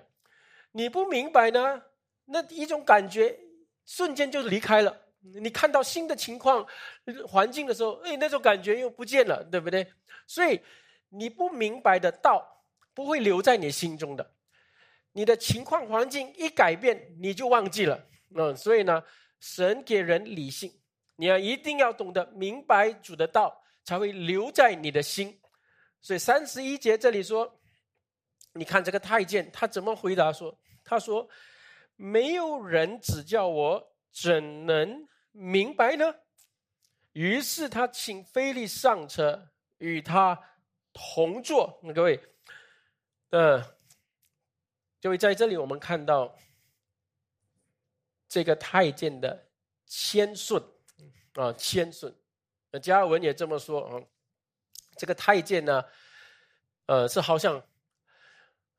[0.74, 1.82] 你不明白呢，
[2.26, 3.39] 那一种感觉
[3.86, 4.95] 瞬间就离开了。
[5.22, 6.65] 你看到新的情况、
[7.28, 9.91] 环境的时候，哎，那种感觉又不见了，对不对？
[10.28, 10.62] 所以
[11.10, 14.32] 你不明白的道不会留在你心中的。
[15.13, 18.06] 你的情况环境一改变，你就忘记了。
[18.36, 19.04] 嗯，所以呢，
[19.39, 20.72] 神给人理性，
[21.15, 23.59] 你要一定要懂得明白主的道，
[23.89, 25.41] 才会留在你的心。
[25.99, 27.60] 所以三十一节这里说，
[28.54, 31.28] 你看这个太监他怎么回答说：“他说
[31.95, 36.15] 没有人指教我。”怎能明白呢？
[37.13, 40.38] 于是他请菲利上车，与他
[40.91, 41.80] 同坐。
[41.93, 42.19] 各位，
[43.30, 43.62] 呃，
[44.99, 46.36] 各位在这里，我们看到
[48.28, 49.47] 这个太监的
[49.86, 50.62] 谦顺
[51.36, 52.13] 啊，谦顺。
[52.72, 54.02] 那加尔文也这么说啊。
[54.98, 55.84] 这个太监呢，
[56.88, 57.64] 呃，是好像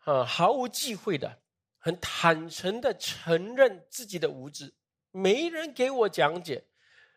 [0.04, 1.40] 呃毫无忌讳的，
[1.78, 4.74] 很坦诚的承认自己的无知。
[5.12, 6.64] 没人给我讲解，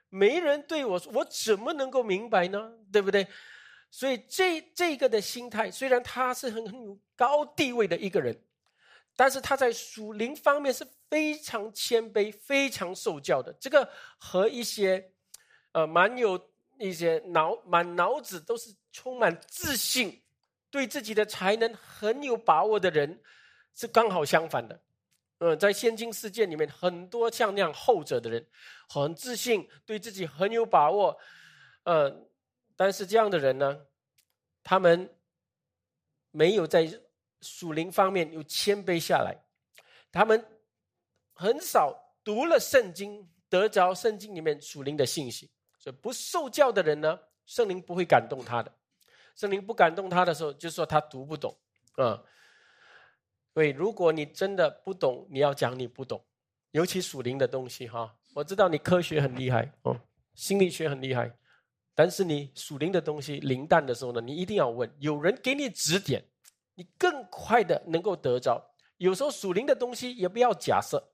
[0.09, 2.71] 没人对我说，我怎么能够明白呢？
[2.91, 3.27] 对不对？
[3.91, 8.41] 所以这这个的心态，虽然他是很很有高地位的一个人，
[9.15, 13.53] 但是他在属灵方面是非常谦卑、非常受教的。
[13.59, 15.11] 这个和一些
[15.73, 16.52] 呃蛮有
[16.89, 20.21] 一些脑满脑子都是充满自信，
[20.69, 23.21] 对自己的才能很有把握的人，
[23.73, 24.83] 是刚好相反的。
[25.37, 28.45] 嗯，在现今世界里面，很多像那样后者的人，
[28.89, 31.17] 很自信，对自己很有把握，
[31.83, 32.29] 嗯，
[32.75, 33.85] 但是这样的人呢，
[34.61, 35.09] 他们
[36.31, 36.87] 没有在
[37.41, 39.37] 属灵方面有谦卑下来，
[40.11, 40.45] 他们
[41.33, 45.49] 很少读了圣经，得着圣经里面属灵的信息，
[45.83, 48.71] 所以不受教的人呢，圣灵不会感动他的，
[49.35, 51.53] 圣灵不感动他的时候，就说他读不懂，
[51.97, 52.23] 啊。
[53.53, 56.23] 对，如果你真的不懂，你要讲你不懂，
[56.71, 58.15] 尤其属灵的东西哈。
[58.33, 59.99] 我知道你科学很厉害哦，
[60.35, 61.37] 心理学很厉害，
[61.93, 66.23] 但是你属灵的东西灵淡的时候呢，你一定要问，有人给你指点，
[66.75, 68.73] 你更快的能够得着。
[68.95, 71.11] 有时候属灵的东西也不要假设，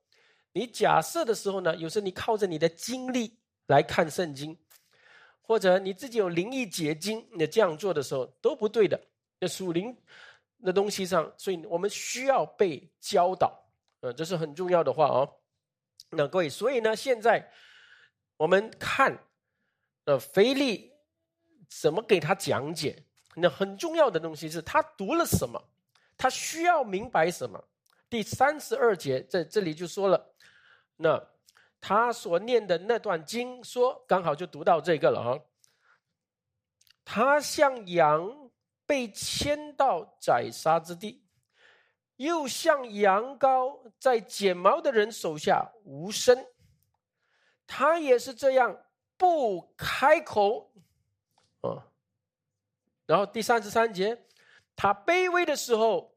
[0.54, 3.39] 你假设的时候呢，有时候你靠着你的经历
[3.70, 4.56] 来看圣经，
[5.42, 9.02] 或者你自己有灵异结晶，你这样做的时候都不对的。
[9.40, 9.98] 那属灵。
[10.62, 13.58] 的东西上，所以我们需要被教导，
[14.02, 15.24] 呃，这是很重要的话哦。
[16.10, 17.50] 那各位，所以呢，现在
[18.36, 19.18] 我们看，
[20.04, 20.92] 呃，腓力
[21.70, 23.02] 怎么给他讲解？
[23.36, 25.64] 那很重要的东西是他读了什么，
[26.18, 27.64] 他需要明白什么？
[28.10, 30.34] 第三十二节在这里就说了，
[30.98, 31.26] 那
[31.82, 35.40] 他所念的那段经说，刚好就读到这个了哈。
[37.04, 38.52] 他像羊
[38.86, 41.24] 被牵到宰杀之地，
[42.18, 46.46] 又像羊羔在剪毛的人手下无声。
[47.66, 48.86] 他也是这样
[49.18, 50.72] 不开口，
[51.62, 51.88] 啊。
[53.06, 54.26] 然后第三十三节，
[54.76, 56.16] 他卑微的时候。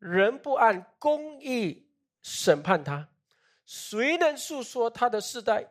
[0.00, 1.90] 人不按公义
[2.22, 3.08] 审判他，
[3.68, 5.70] 谁能诉说他的世代？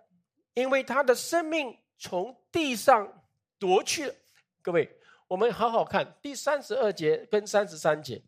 [0.54, 3.24] 因为他的生命从地上
[3.58, 4.14] 夺去了。
[4.62, 4.88] 各位，
[5.28, 8.22] 我们好好看第三十二节跟三十三节。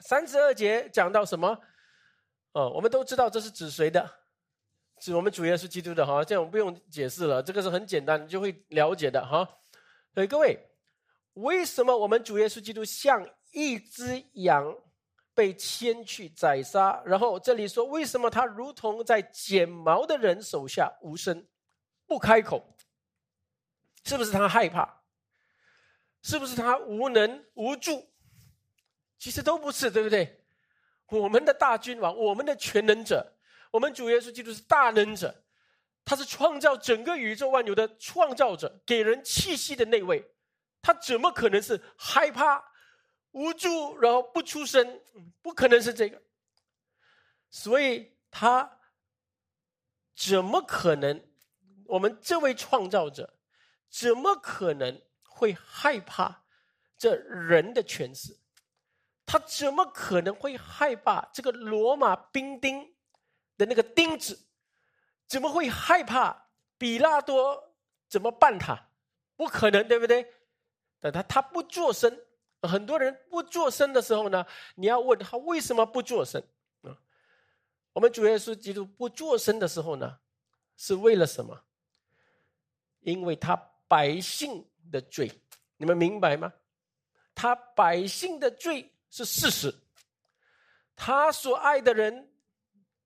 [0.00, 1.56] 三十二节讲到什么？
[2.50, 4.10] 哦，我们都知道这是指谁的？
[4.98, 6.24] 指我们主耶稣基督的哈。
[6.24, 9.48] 这样我们不用解释了，这个是很简单，你就会了解的哈。
[10.12, 10.58] 所以各位，
[11.34, 14.76] 为什么我们主耶稣基督像一只羊？
[15.34, 21.46] 被牵去宰杀，然后这里说为什么他如同在剪毛的人手下无声，
[22.06, 22.76] 不开口？
[24.04, 25.02] 是不是他害怕？
[26.22, 28.10] 是不是他无能无助？
[29.18, 30.44] 其实都不是，对不对？
[31.08, 33.36] 我们的大君王，我们的全能者，
[33.70, 35.44] 我们主耶稣基督是大能者，
[36.04, 40.32] 他是创造整个宇宙万有的创造者，给人气息的那位，
[40.82, 42.62] 他怎么可能是害怕？
[43.34, 45.00] 无助，然后不出声，
[45.42, 46.22] 不可能是这个，
[47.50, 48.78] 所以他
[50.14, 51.20] 怎么可能？
[51.86, 53.36] 我们这位创造者
[53.90, 56.44] 怎么可能会害怕
[56.96, 58.38] 这人的权势？
[59.26, 62.94] 他怎么可能会害怕这个罗马兵丁
[63.56, 64.46] 的那个钉子？
[65.26, 67.74] 怎么会害怕比拉多
[68.08, 68.90] 怎么办他？
[69.34, 70.32] 不可能，对不对？
[71.00, 72.24] 但他他不做声。
[72.66, 76.42] 很多人不做声的时候呢，你要问他为什么不做声
[76.82, 76.96] 啊？
[77.92, 80.18] 我们主耶稣基督不做声的时候呢，
[80.76, 81.64] 是为了什么？
[83.00, 83.54] 因为他
[83.86, 85.30] 百姓的罪，
[85.76, 86.52] 你们明白吗？
[87.34, 89.74] 他百姓的罪是事实，
[90.96, 92.32] 他所爱的人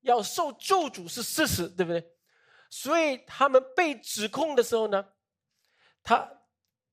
[0.02, 2.12] 要受咒诅是事实，对不对？
[2.70, 5.04] 所以他们被指控的时候呢，
[6.02, 6.30] 他。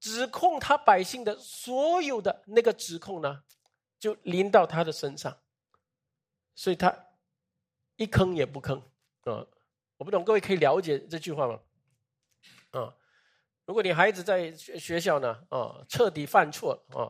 [0.05, 3.43] 指控他百姓的所有的那个指控呢，
[3.97, 5.35] 就临到他的身上，
[6.53, 6.95] 所以他
[7.95, 8.79] 一吭也不吭
[9.23, 9.47] 啊！
[9.97, 11.59] 我不懂，各位可以了解这句话吗？
[12.69, 12.95] 啊，
[13.65, 17.09] 如果你孩子在学学校呢，啊，彻底犯错啊，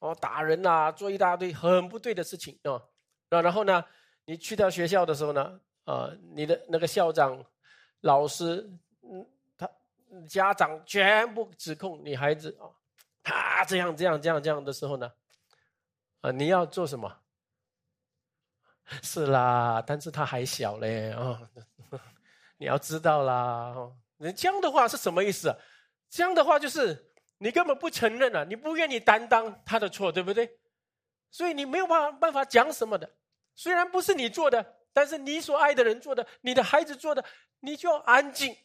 [0.00, 2.82] 哦，打人呐，做一大堆很不对的事情啊，
[3.30, 3.82] 那然后呢，
[4.26, 7.42] 你去到学校的时候呢，啊，你的那个校长、
[8.02, 8.70] 老师，
[9.00, 9.26] 嗯。
[10.28, 12.68] 家长全部指控你孩子啊，
[13.22, 15.12] 他这样这样这样这样的时候呢，
[16.20, 17.20] 啊，你要做什么？
[19.02, 21.40] 是啦，但是他还小嘞啊，
[22.58, 23.74] 你要知道啦。
[24.16, 25.54] 你这样的话是什么意思？
[26.08, 30.58] 这样的话就是你根本不承认了，你不愿意担当他的错，对不对？
[31.30, 33.08] 所以你没有办法办法讲什么的。
[33.54, 37.24] 虽然不是你做的，但是你所爱的人做的，你的孩子做的，
[37.60, 38.56] 你就要安静。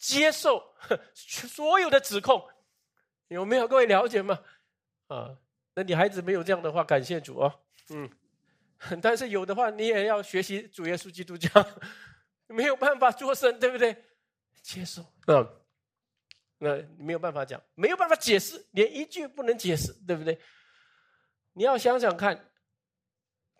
[0.00, 0.74] 接受
[1.12, 2.42] 所有的指控，
[3.28, 4.40] 有没有各位了解吗？
[5.08, 5.36] 啊，
[5.74, 7.60] 那你孩子没有这样的话，感谢主哦。
[7.90, 8.10] 嗯，
[9.02, 11.50] 但是有的话，你也要学习主耶稣基督教，
[12.48, 13.94] 没有办法做声，对不对？
[14.62, 15.46] 接受，嗯，
[16.58, 20.40] 那没有办法讲，没有办法解释，连一句不能解释，对不对？
[21.52, 22.50] 你要想想看，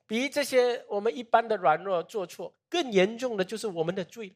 [0.07, 4.34] 比这些我们一般的软弱做错更严重的，就是我们的罪。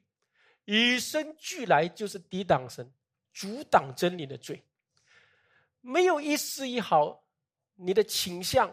[0.65, 2.91] 与生俱来就是抵挡神、
[3.33, 4.62] 阻挡真理的罪，
[5.81, 7.23] 没有一丝一毫，
[7.75, 8.71] 你的倾向、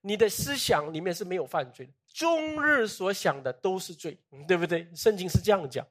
[0.00, 4.18] 你的思想里面是没有犯罪的，终日所想的都是罪，
[4.48, 4.88] 对不对？
[4.94, 5.86] 圣经是这样讲。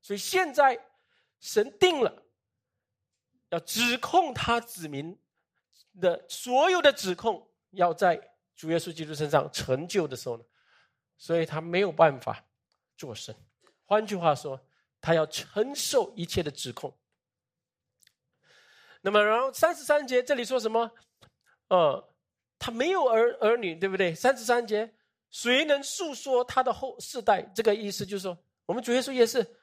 [0.00, 0.78] 所以现在
[1.40, 2.22] 神定了，
[3.50, 5.18] 要指控他子民
[6.00, 8.18] 的所有的指控，要在
[8.56, 10.44] 主耶稣基督身上成就的时候呢，
[11.18, 12.42] 所以他没有办法
[12.96, 13.34] 做神。
[13.90, 14.64] 换句话说，
[15.00, 16.96] 他要承受一切的指控。
[19.00, 20.92] 那么，然后三十三节这里说什么？
[21.70, 22.14] 呃，
[22.56, 24.14] 他没有儿儿女，对不对？
[24.14, 24.94] 三十三节，
[25.32, 27.42] 谁能诉说他的后世代？
[27.52, 29.56] 这个意思就是说，我们主耶稣也是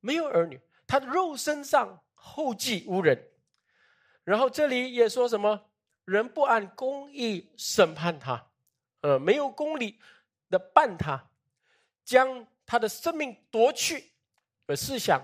[0.00, 3.30] 没有儿女，他的肉身上后继无人。
[4.22, 5.70] 然后这里也说什么？
[6.04, 8.50] 人不按公义审判他，
[9.00, 9.98] 呃，没有公理
[10.50, 11.30] 的办他，
[12.04, 12.46] 将。
[12.72, 14.02] 他的生命夺去，
[14.66, 15.22] 而试想，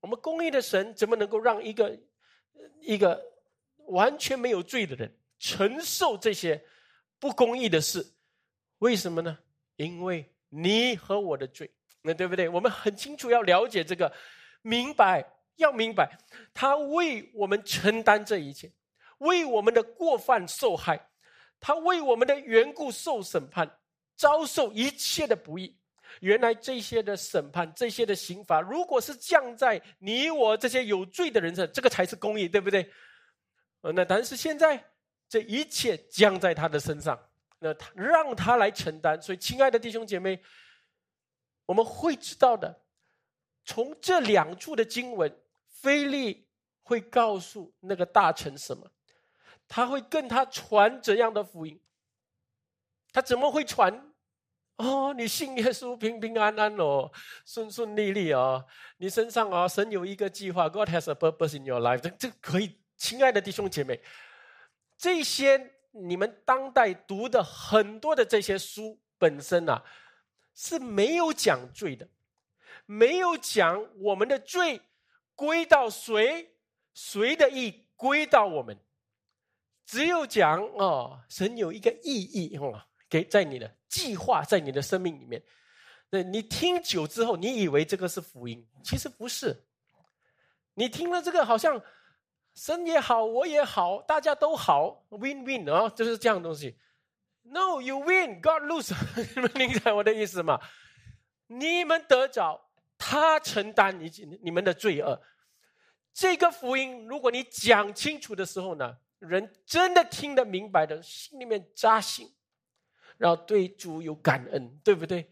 [0.00, 1.98] 我们公义的神怎么能够让一个
[2.82, 3.18] 一个
[3.86, 6.62] 完全没有罪的人承受这些
[7.18, 8.06] 不公义的事。
[8.80, 9.38] 为什么呢？
[9.76, 11.70] 因为你和我的罪，
[12.02, 12.46] 那对不对？
[12.50, 14.12] 我们很清楚要了解这个，
[14.60, 15.24] 明白
[15.56, 16.18] 要明白，
[16.52, 18.70] 他为我们承担这一切，
[19.20, 21.08] 为我们的过犯受害，
[21.60, 23.78] 他为我们的缘故受审判，
[24.16, 25.79] 遭受一切的不义。
[26.20, 32.92] 原来这些的审判，这些的刑罚，如果是降在你我这些有罪的人上，这个才是公义，对不对？
[33.82, 34.84] 那但是现在
[35.28, 37.18] 这一切降在他的身上。
[37.62, 40.42] 那他让他来承担，所以亲爱的弟兄姐妹，
[41.66, 42.80] 我们会知道的。
[43.66, 45.30] 从这两处的经文，
[45.68, 46.48] 菲利
[46.82, 48.90] 会告诉那个大臣什么？
[49.68, 51.78] 他会跟他传怎样的福音？
[53.12, 54.09] 他怎么会传？
[54.80, 57.10] 哦，你信耶稣，平平安安哦，
[57.44, 58.64] 顺顺利利哦，
[58.98, 62.00] 你身上啊，神有一个计划，God has a purpose in your life。
[62.00, 64.00] 这这可以，亲爱的弟兄姐妹，
[64.96, 65.74] 这些。
[65.92, 69.82] 你们当代读的很多的这些书本身啊，
[70.54, 72.08] 是没有讲罪的，
[72.86, 74.80] 没有讲我们的罪
[75.34, 76.54] 归到谁，
[76.94, 78.78] 谁的义归到我们，
[79.84, 82.80] 只有讲哦，神有一个意义哦，
[83.10, 85.42] 给在你的计划，在你的生命里面。
[86.08, 89.66] 对你听久之后，你以为这个是福音，其实不是。
[90.72, 91.82] 你听了这个，好像。
[92.52, 96.76] 神也好，我也好，大家都好，win win 啊，就是这样的东西。
[97.42, 98.92] No, you win, God lose。
[99.36, 100.60] 你们明白我的意思吗？
[101.46, 102.60] 你们得着，
[102.98, 104.10] 他承担你
[104.42, 105.22] 你们的罪恶。
[106.12, 112.28] 这个福音，如果你讲清楚的时候呢，人真的听得明白的，心里面扎心，
[113.20, 115.30] 然后对主有感恩，对不对？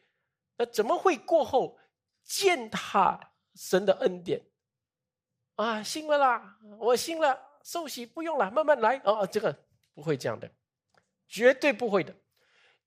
[0.58, 1.78] 那怎么会过后
[2.22, 4.42] 践踏神的恩典？
[5.54, 6.58] 啊，信了啦！
[6.78, 9.00] 我信了，受洗不用了，慢慢来。
[9.04, 9.56] 哦，这个
[9.94, 10.52] 不会这样的，
[11.26, 12.14] 绝对不会的。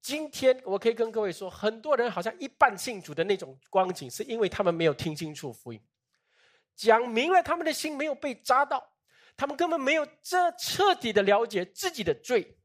[0.03, 5.81] 今天我可以跟各位说，很多人好像一半信主的那种光景，是因为他们没有听清楚福音，
[6.75, 8.87] 讲明了他们的心没有被扎到，
[9.35, 12.55] 他们根本没有这彻底的了解自己的罪，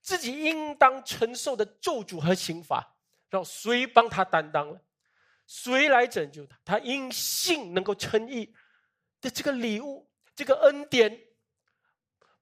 [0.00, 2.96] 自己应当承受的咒诅和刑罚，
[3.28, 4.80] 然后谁帮他担当了？
[5.46, 6.58] 谁来拯救他？
[6.64, 8.54] 他因信能够称义。
[9.20, 11.20] 的这个礼物，这个恩典，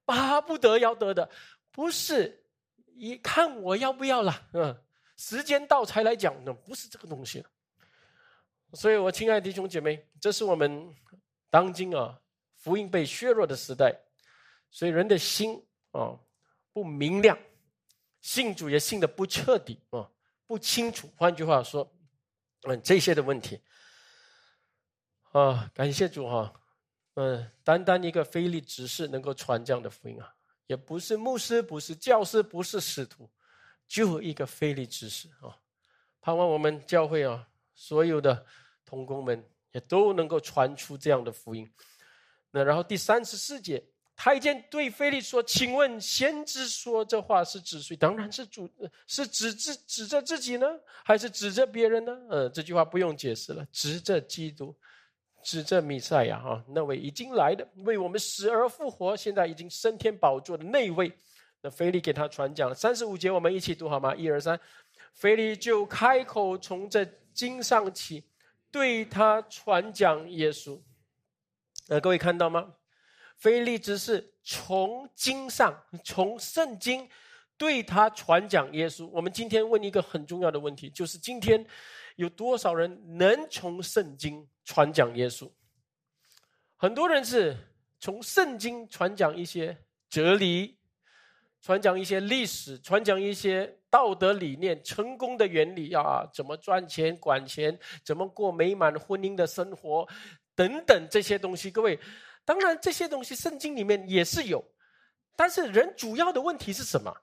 [0.05, 1.27] 巴不得要得的，
[1.71, 2.45] 不是
[2.93, 4.79] 一看我要不要了，嗯，
[5.15, 7.43] 时间到才来讲呢，不是这个东西。
[8.73, 10.93] 所以，我亲爱的弟兄姐妹，这是我们
[11.49, 12.21] 当今啊
[12.57, 13.99] 福音被削弱的时代，
[14.69, 16.15] 所以人的心啊
[16.77, 17.35] 不明亮，
[18.21, 20.11] 信主也信的不彻底啊，
[20.45, 21.11] 不清楚。
[21.17, 21.91] 换句话说，
[22.67, 23.59] 嗯，这些的问题
[25.31, 26.53] 啊，感谢主哈。
[27.15, 30.35] 嗯，单单一个非利执事能够传这样的福音啊，
[30.67, 33.27] 也不是牧师，不是教师，不是使徒，
[33.87, 35.57] 就一个非利执事啊。
[36.21, 38.45] 盼望我们教会啊，所有的
[38.85, 41.73] 同工们也都能够传出这样的福音。
[42.51, 43.83] 那然后第三十四节，
[44.17, 47.95] 太监对菲利说：“请问先知说这话是指谁？
[47.95, 48.67] 当然是主，
[49.05, 50.67] 是指指指着自己呢，
[51.05, 54.75] 还是指着别人呢？”呃，这句话不用解释了，指着基督。
[55.43, 61.09] 指着弥赛亚哈，那位已经来的为我们死而复活，现在已经升天宝座的那位，
[61.61, 64.13] 那菲利给他传讲了三十五节，我们一起读好吗？
[64.13, 64.59] 一二三，
[65.13, 68.25] 菲利就开口从这经上起，
[68.69, 70.81] 对他传讲耶稣。
[71.87, 72.73] 呃，各位看到吗？
[73.37, 77.09] 菲利只是从经上，从圣经
[77.57, 79.07] 对他传讲耶稣。
[79.07, 81.65] 我们今天问一个很重要的问题，就是今天。
[82.17, 85.51] 有多少人能从圣经传讲耶稣？
[86.75, 87.55] 很多人是
[87.99, 89.77] 从圣经传讲一些
[90.09, 90.79] 哲理，
[91.61, 100.07] 传讲一些历史，传讲一些道德理念、成功的原理啊，怎么赚钱、管钱，怎么过美满婚姻的生活
[100.55, 101.69] 等等这些东西。
[101.69, 101.99] 各位，
[102.47, 104.63] 当然这些东西圣经里面也是有，
[105.35, 107.13] 但是人主要的问题是什么？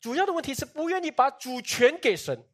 [0.00, 2.44] 主要的问题是不愿意把主权给神。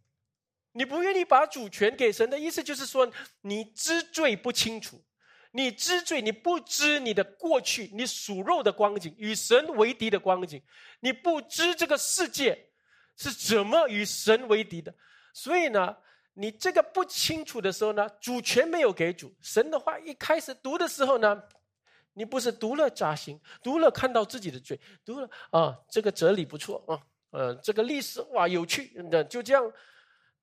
[0.73, 5.03] 你不愿意把主权给神的意思，就是说你知罪不清楚，
[5.53, 10.63] 你知罪，你不知你的过去，你属肉的光景，与神为敌的光景，
[11.01, 12.69] 你不知这个世界
[13.17, 14.95] 是怎么与神为敌的。
[15.33, 15.97] 所以呢，
[16.35, 21.43] 你这个不清楚的时候呢，主权没有给主，神的话一开始读的时候呢，
[22.19, 26.99] 你不是读了扎心，读了看到自己的罪，读了啊，这个哲理不错啊，
[27.31, 29.73] 呃，这个历史哇有趣，那就这样。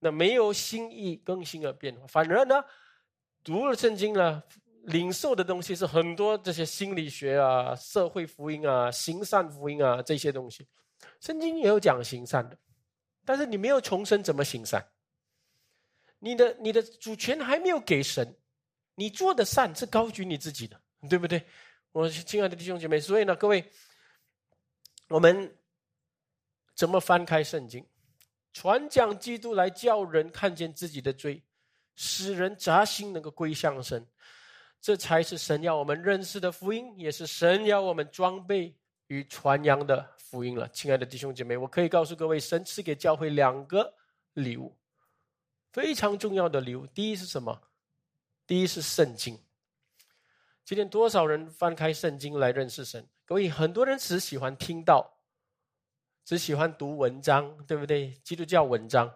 [0.05, 2.61] 那没有心意更新而变化，反而呢，
[3.41, 4.43] 读了圣经呢，
[4.83, 10.67] 领受的东西是很多这些心理学啊、社会福音啊、行善福音啊这些东西。
[11.21, 12.57] 圣经也有讲行善的，
[13.23, 14.85] 但是你没有重生，怎么行善？
[16.19, 18.35] 你的你的主权还没有给神，
[18.95, 20.77] 你做的善是高举你自己的，
[21.09, 21.45] 对不对？
[21.93, 23.63] 我亲爱的弟兄姐妹，所以呢，各位，
[25.09, 25.55] 我们
[26.73, 27.85] 怎么翻开圣经，
[28.51, 31.43] 传讲基督来叫人看见自己的罪，
[31.95, 34.03] 使人扎心能够归向神，
[34.81, 38.75] 这才是神要我们认识的福音，也是神要我们装备
[39.05, 40.67] 与传扬的福音了。
[40.69, 43.93] 亲爱的弟兄姐妹，我可以告诉各位，神赐给教会两个
[44.33, 44.75] 礼物。
[45.71, 47.61] 非常重要的礼物，第一是什么？
[48.47, 49.39] 第一是圣经。
[50.65, 53.05] 今天多少人翻开圣经来认识神？
[53.25, 55.17] 各位，很多人只喜欢听到，
[56.23, 58.11] 只喜欢读文章，对不对？
[58.23, 59.13] 基督教文章，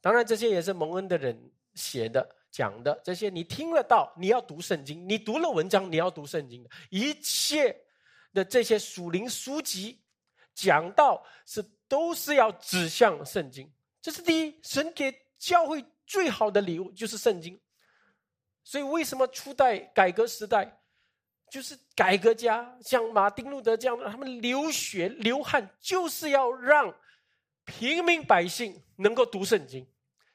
[0.00, 3.00] 当然这些也是蒙恩的人写的、讲的。
[3.04, 6.70] 这些你听得到，你要读圣经，你读了文章，你要读圣经的。
[6.90, 7.76] 一切
[8.32, 10.00] 的这些属灵书籍
[10.54, 13.70] 讲到是都是要指向圣经，
[14.00, 15.14] 这是第一，神给。
[15.40, 17.58] 教会最好的礼物就是圣经，
[18.70, 20.80] 所以为什么初代改革时代，
[21.50, 26.94] 就是改革家像马丁路德这样的，他们流血流汗，就是要让
[27.64, 29.84] 平民百姓能够读圣经。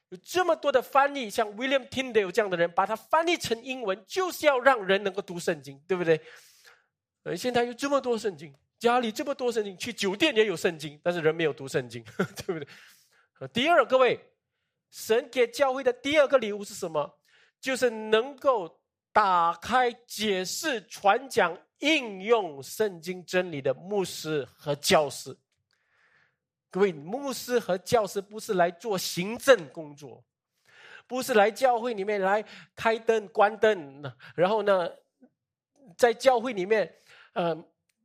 [0.10, 6.20] 有这么多的翻译，像 William Tyndale 这样的人，把它翻译成英文，就是要让人能够读圣经，对不对？
[7.24, 12.04] 呃，现在有这么多圣经，家里这么多圣经，去酒店也有圣经，但是人没有读圣经，
[12.46, 12.68] 对不对？
[13.54, 14.20] 第二，各位。
[14.92, 17.18] 神给教会的第二个礼物是什么？
[17.62, 18.80] 就是能够
[19.12, 25.36] 打开、解释、传讲、应用圣经真理的牧师和教师。
[26.70, 30.24] 各位，牧师和教师不是来做行政工作，
[31.08, 32.44] 不是来教会里面来
[32.76, 34.04] 开灯、关灯，
[34.36, 34.90] 然后呢，
[35.98, 36.94] 在教会里面，
[37.34, 37.58] 呃，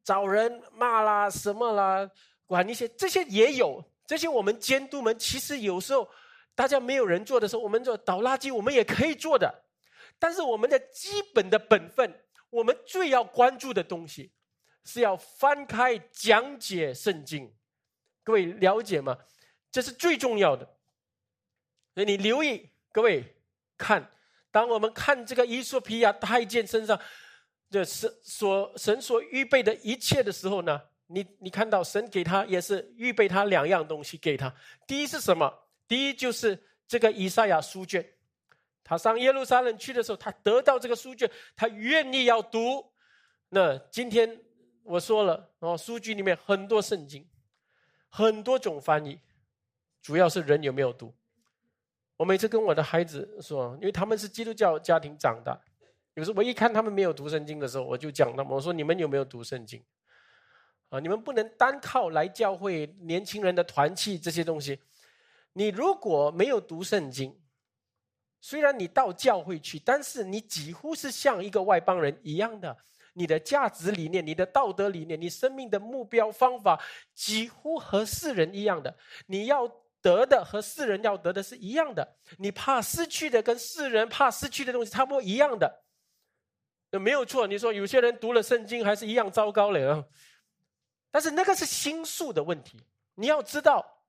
[0.05, 2.09] 找人骂啦、什么啦，
[2.47, 3.85] 管一些，这些也有。
[4.07, 6.09] 这些我们监督们其实有时候。
[6.55, 9.65] 大家没有人做的时候，我们做倒垃圾，我们也可以做的。
[10.19, 14.33] 但是我们的基本的本分，我们最要关注的东西，
[14.85, 17.51] 是要翻开讲解圣经。
[18.23, 19.17] 各位了解吗？
[19.73, 20.67] 这是最重要的。
[21.95, 23.25] 所以你留意，各位
[23.79, 24.11] 看，
[24.51, 27.01] 当我们看这个伊索皮亚太监身上，
[27.71, 34.55] 这神所神所预备的一切的时候呢，你你看到神给他也是预备他两样东西给他。
[34.87, 35.51] 第一是什么？
[35.91, 38.09] 第一就是这个以赛亚书卷，
[38.85, 42.93] 他上耶路撒冷去的时候，他得到这个书卷，他愿意要读。
[43.49, 44.41] 那今天
[44.85, 47.29] 我说了哦，书局里面很多圣经，
[48.09, 49.19] 很多种翻译，
[50.01, 51.13] 主要是人有没有读。
[52.17, 55.61] 我每次跟我的孩子说，因为他们是基督教家庭长大，
[56.15, 59.83] 有时候我一看他们没有读圣经的时候，我就讲他们，我说你们有没有读圣经？
[60.91, 64.81] 啊，你们不能单靠来教会年轻人的团契这些东西。
[65.53, 67.37] 你如果没有读圣经，
[68.41, 72.77] 虽然你到教会去，但是你几乎是像一个外邦人一样的。
[73.13, 76.81] 你的价值理念、你的道德理念、你生命的目标方法，
[77.13, 78.97] 几乎和世人一样的。
[79.27, 79.69] 你要
[80.01, 82.17] 得的和世人要得的是一样的。
[82.39, 85.83] 你怕失去的跟世人怕失去的东西差不多一样的，
[86.93, 87.49] 没有错。
[87.49, 90.09] 你说有些人读了圣经还是一样糟糕了，
[91.11, 92.81] 但是那个是心术的问题。
[93.17, 94.00] 你要知道。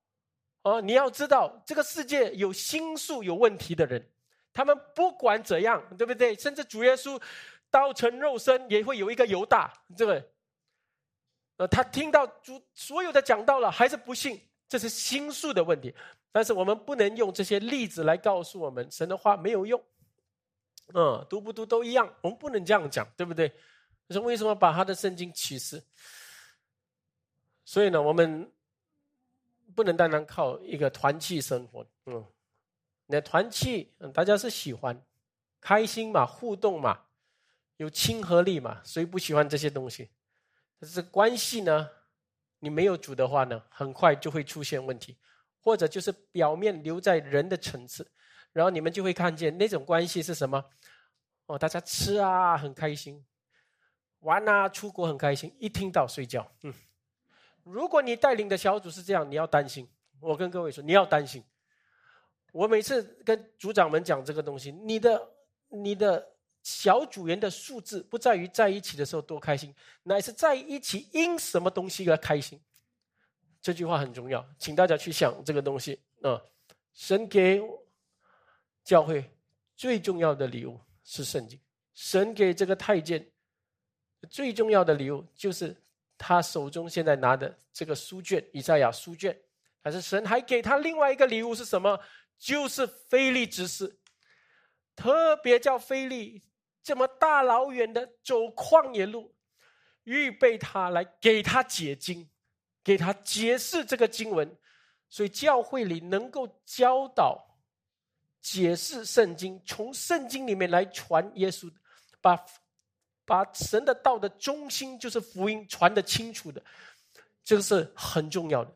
[0.64, 4.12] 哦，你要知道，这个世界有心术有问题的人，
[4.54, 6.36] 他们不管怎样，对不对？
[6.36, 7.20] 甚至主耶稣
[7.72, 10.24] 道成肉身也会有一个犹大，这个，
[11.58, 14.40] 呃，他听到主所有的讲到了，还是不信，
[14.70, 15.92] 这是心术的问题。
[16.32, 19.84] 但是我们不能用这些例子来告诉我们，神的话没有用，
[20.94, 23.52] 嗯，读不读都一样，我们不能这样讲，对不对？
[24.12, 25.84] 是为什么把他的圣经启示？
[27.66, 28.48] 所以呢，我们。
[29.76, 32.26] 不能单单靠一个团契生活，嗯，
[33.08, 35.02] 那团契，大家是喜欢，
[35.60, 37.06] 开心嘛，互动嘛，
[37.78, 40.10] 有亲和力嘛，谁不喜欢这些东西？
[40.80, 41.90] 但是关系呢，
[42.60, 45.18] 你没有主的话呢，很快就会出现问题，
[45.60, 48.12] 或者就是表面留在人的层次，
[48.54, 50.64] 然后你们就会看见那种关系是什么？
[51.46, 53.26] 哦，大家吃啊，很开心，
[54.20, 56.74] 玩啊，出国很开心，一听到睡觉，嗯。
[57.64, 59.88] 如果你带领的小组是这样，你要担心。
[60.20, 61.44] 我跟各位说，你要担心。
[62.52, 65.32] 我每次跟组长们讲这个东西，你的
[65.70, 66.28] 你的
[66.62, 72.60] 小组员的素质不在于在一起的时候多开心，乃是在一起因什么东西而开心。
[73.62, 76.42] 这句话很重要，请大家去想这个东西啊。
[76.94, 77.62] 神给
[78.84, 79.28] 教会
[79.76, 81.60] 最重要的礼物是圣经，
[81.94, 83.26] 神给这个太监
[84.30, 85.76] 最重要的礼物就是。
[86.22, 89.36] 他手中现在拿的这个书卷，以赛亚书卷，
[89.82, 92.00] 但是神还给他另外一个礼物是什么？
[92.38, 93.98] 就是非利之士，
[94.96, 96.44] 特别叫菲利
[96.84, 99.34] 这么大老远的走旷野路，
[100.04, 102.30] 预备他来给他解经，
[102.84, 104.56] 给他解释这个经文。
[105.10, 107.58] 所以教会里能够教导、
[108.42, 111.70] 解释圣经，从圣经里面来传耶稣，
[112.22, 112.36] 把
[113.32, 116.62] 把神的道的中心就是福音传的清楚的，
[117.46, 118.76] 这个是很重要的。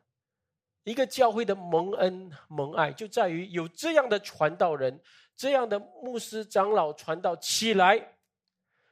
[0.85, 4.97] 一个教会的蒙恩蒙爱，就在于有这样的传道人、
[5.35, 8.15] 这样的牧师长老传道起来，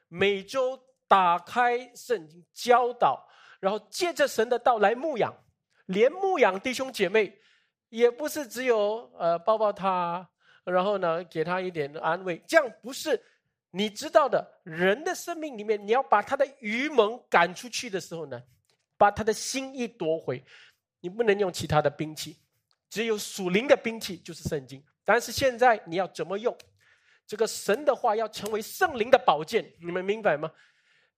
[0.09, 3.25] 每周打开圣经教导，
[3.61, 5.33] 然后借着神的道来牧养。
[5.85, 7.39] 连牧养弟兄姐妹，
[7.87, 10.29] 也不是只有呃抱抱他，
[10.65, 13.23] 然后呢给他一点安慰，这样不是
[13.75, 14.61] 你知道的。
[14.63, 18.41] 人的生命里面，你要把他的愚蒙赶出去的时候呢，
[18.97, 20.43] 把他的心意夺回，
[21.01, 22.37] 你不能用其他的兵器，
[22.89, 24.81] 只有属灵的兵器就是圣经。
[25.03, 26.55] 但是现在你要怎么用
[27.25, 30.51] 这个神的话，要成为圣灵的宝剑，你们明白吗？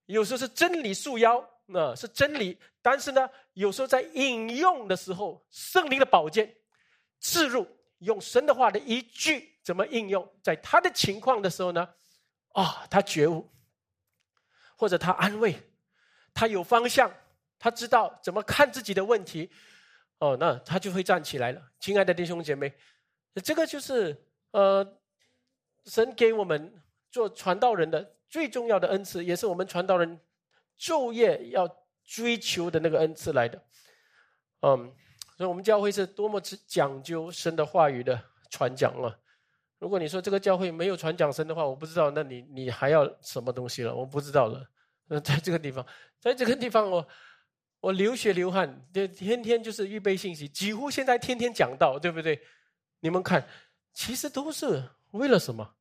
[0.06, 1.48] 有时候是真理束腰。
[1.68, 6.56] 那是真理，但是呢，有时候在引用的时候，圣灵的宝剑
[7.20, 7.68] 刺入，
[8.02, 11.90] 用神的话的一句怎么应用，在他的情况的时候呢，
[12.56, 13.50] 啊，他觉悟，
[14.76, 15.56] 或者他安慰，
[16.34, 17.12] 他有方向，
[17.60, 19.52] 他知道怎么看自己的问题，
[20.20, 21.62] 哦，那他就会站起来了。
[21.80, 22.74] 亲爱的弟兄姐妹，
[23.44, 25.00] 这个就是呃，
[25.86, 26.82] 神给我们
[27.12, 30.20] 做传道人的最重要的恩赐，也是我们传道人。
[30.78, 31.66] 昼夜要
[32.04, 33.64] 追求的那个恩赐来的，
[34.60, 34.94] 嗯，
[35.38, 39.18] 所以我们教会是多么之讲究神的话语的传讲啊！
[39.86, 43.94] 如果你说这个教会没有传讲神的话，我不知道，那你你还要什么东西了？
[43.94, 44.68] 我不知道了。
[45.10, 45.86] 呃， 在这个地方，
[46.20, 47.08] 在这个地方，我
[47.82, 52.42] 我流血流汗，天天天就是预备信息，几乎现在天天讲道，对不对？
[53.00, 53.48] 你们看，
[53.94, 55.76] 其实都是为了什么？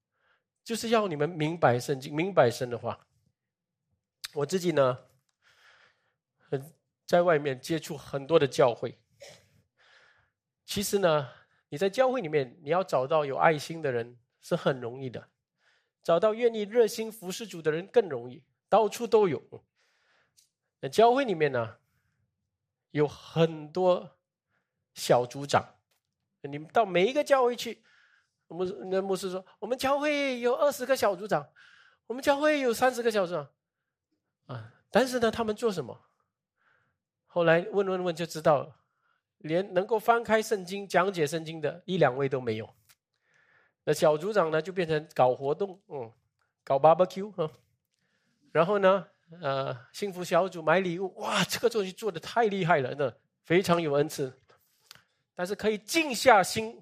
[0.62, 3.06] 就是要你们明白圣经，明白神的话。
[4.34, 4.98] 我自己呢，
[7.06, 8.98] 在外面接触很多的教会。
[10.66, 11.26] 其实呢，
[11.74, 15.28] 你在教会里面，你要找到有爱心的人是很容易的，
[16.04, 19.42] 找到愿意热心服侍主的人更容易，到处都有。
[20.78, 21.78] 那教会里面呢，
[22.92, 24.16] 有很多
[24.94, 25.74] 小组长，
[26.42, 27.82] 你们到每一个教会去，
[28.46, 31.48] 牧那牧师说，我们教会有二十个小组长，
[32.06, 33.50] 我们教会有三十个小组长。
[34.46, 34.72] 啊！
[34.92, 36.04] 但是呢，他们做什么？
[37.26, 38.76] 后来问问问就知道了，
[39.38, 42.68] 连能够翻开圣经讲解圣经的一两位都没有。
[43.84, 46.12] 那小组长呢，就变成搞活动，嗯，
[46.62, 47.50] 搞 barbecue 哈。
[48.50, 49.06] 然后呢，
[49.40, 53.12] 呃，幸福小组买礼物，哇，这个东西做的太厉害了，那
[53.42, 54.32] 非常有恩赐。
[55.34, 56.80] 但是可以静下心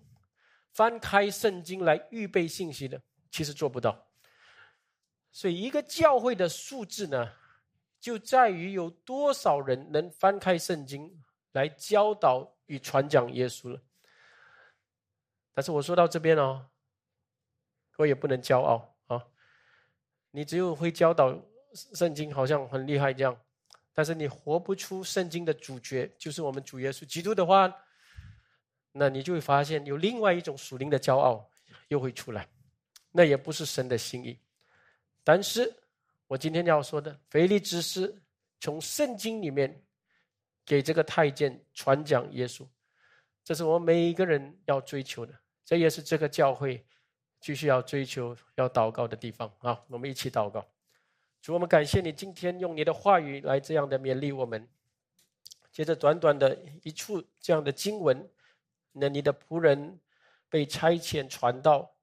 [0.72, 3.00] 翻开圣经来预备信息的，
[3.30, 4.06] 其实做不到。
[5.30, 7.32] 所以一个教会的素质呢？
[7.98, 11.22] 就在于有多少人能翻开圣经
[11.52, 13.80] 来教导与传讲耶稣了。
[15.54, 16.66] 但是我说到这边哦，
[17.96, 19.24] 我也不能骄傲啊。
[20.30, 21.38] 你只有会教导
[21.72, 23.38] 圣经，好像很厉害这样，
[23.92, 27.72] 但是你活不出圣经的主角，就是我们主耶稣基督的话，
[28.92, 31.50] 那你就会发现有另外一种属灵的骄傲
[31.88, 32.48] 又会出来，
[33.10, 34.38] 那也不是神的心意。
[35.22, 35.78] 但是。
[36.28, 38.22] 我今天要说的，腓力之师
[38.58, 39.84] 从圣经里面
[40.64, 42.66] 给这个太监传讲耶稣，
[43.44, 45.32] 这是我们每一个人要追求的，
[45.64, 46.84] 这也是这个教会
[47.40, 49.80] 继续要追求、要祷告的地方啊！
[49.88, 50.66] 我们一起祷告，
[51.40, 54.68] 主，我们感谢你今天用你的话语来这样的勉励我们。
[55.72, 58.28] 接着短短的一处这样的经文，
[58.92, 59.98] 那你的仆人
[60.48, 61.94] 被差遣传道，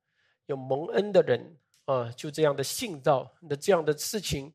[0.47, 1.55] 有蒙恩的人。
[1.85, 4.53] 啊，就这样的信道，那这样的事情，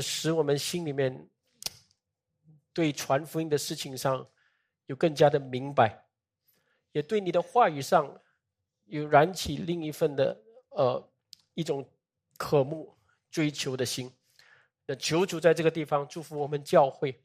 [0.00, 1.28] 使我们心里面
[2.74, 4.26] 对传福音的事情上
[4.86, 6.04] 有更加的明白，
[6.92, 8.20] 也对你的话语上
[8.84, 11.10] 有燃起另一份的呃
[11.54, 11.88] 一种
[12.36, 12.94] 渴慕
[13.30, 14.12] 追求的心。
[14.86, 17.22] 那求主在这个地方祝福我们教会，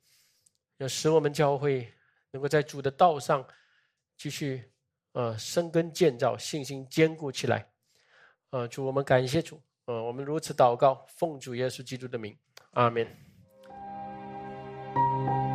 [0.77, 1.91] 要使我们教会
[2.31, 3.45] 能够在主的道上
[4.15, 4.71] 继续
[5.11, 7.69] 呃生根建造，信心坚固起来。
[8.51, 12.37] 呃，主我们感谢主，呃，我们如此祷告，奉主耶稣基督的名，
[12.71, 13.28] 阿门。
[14.95, 15.48] Thank you.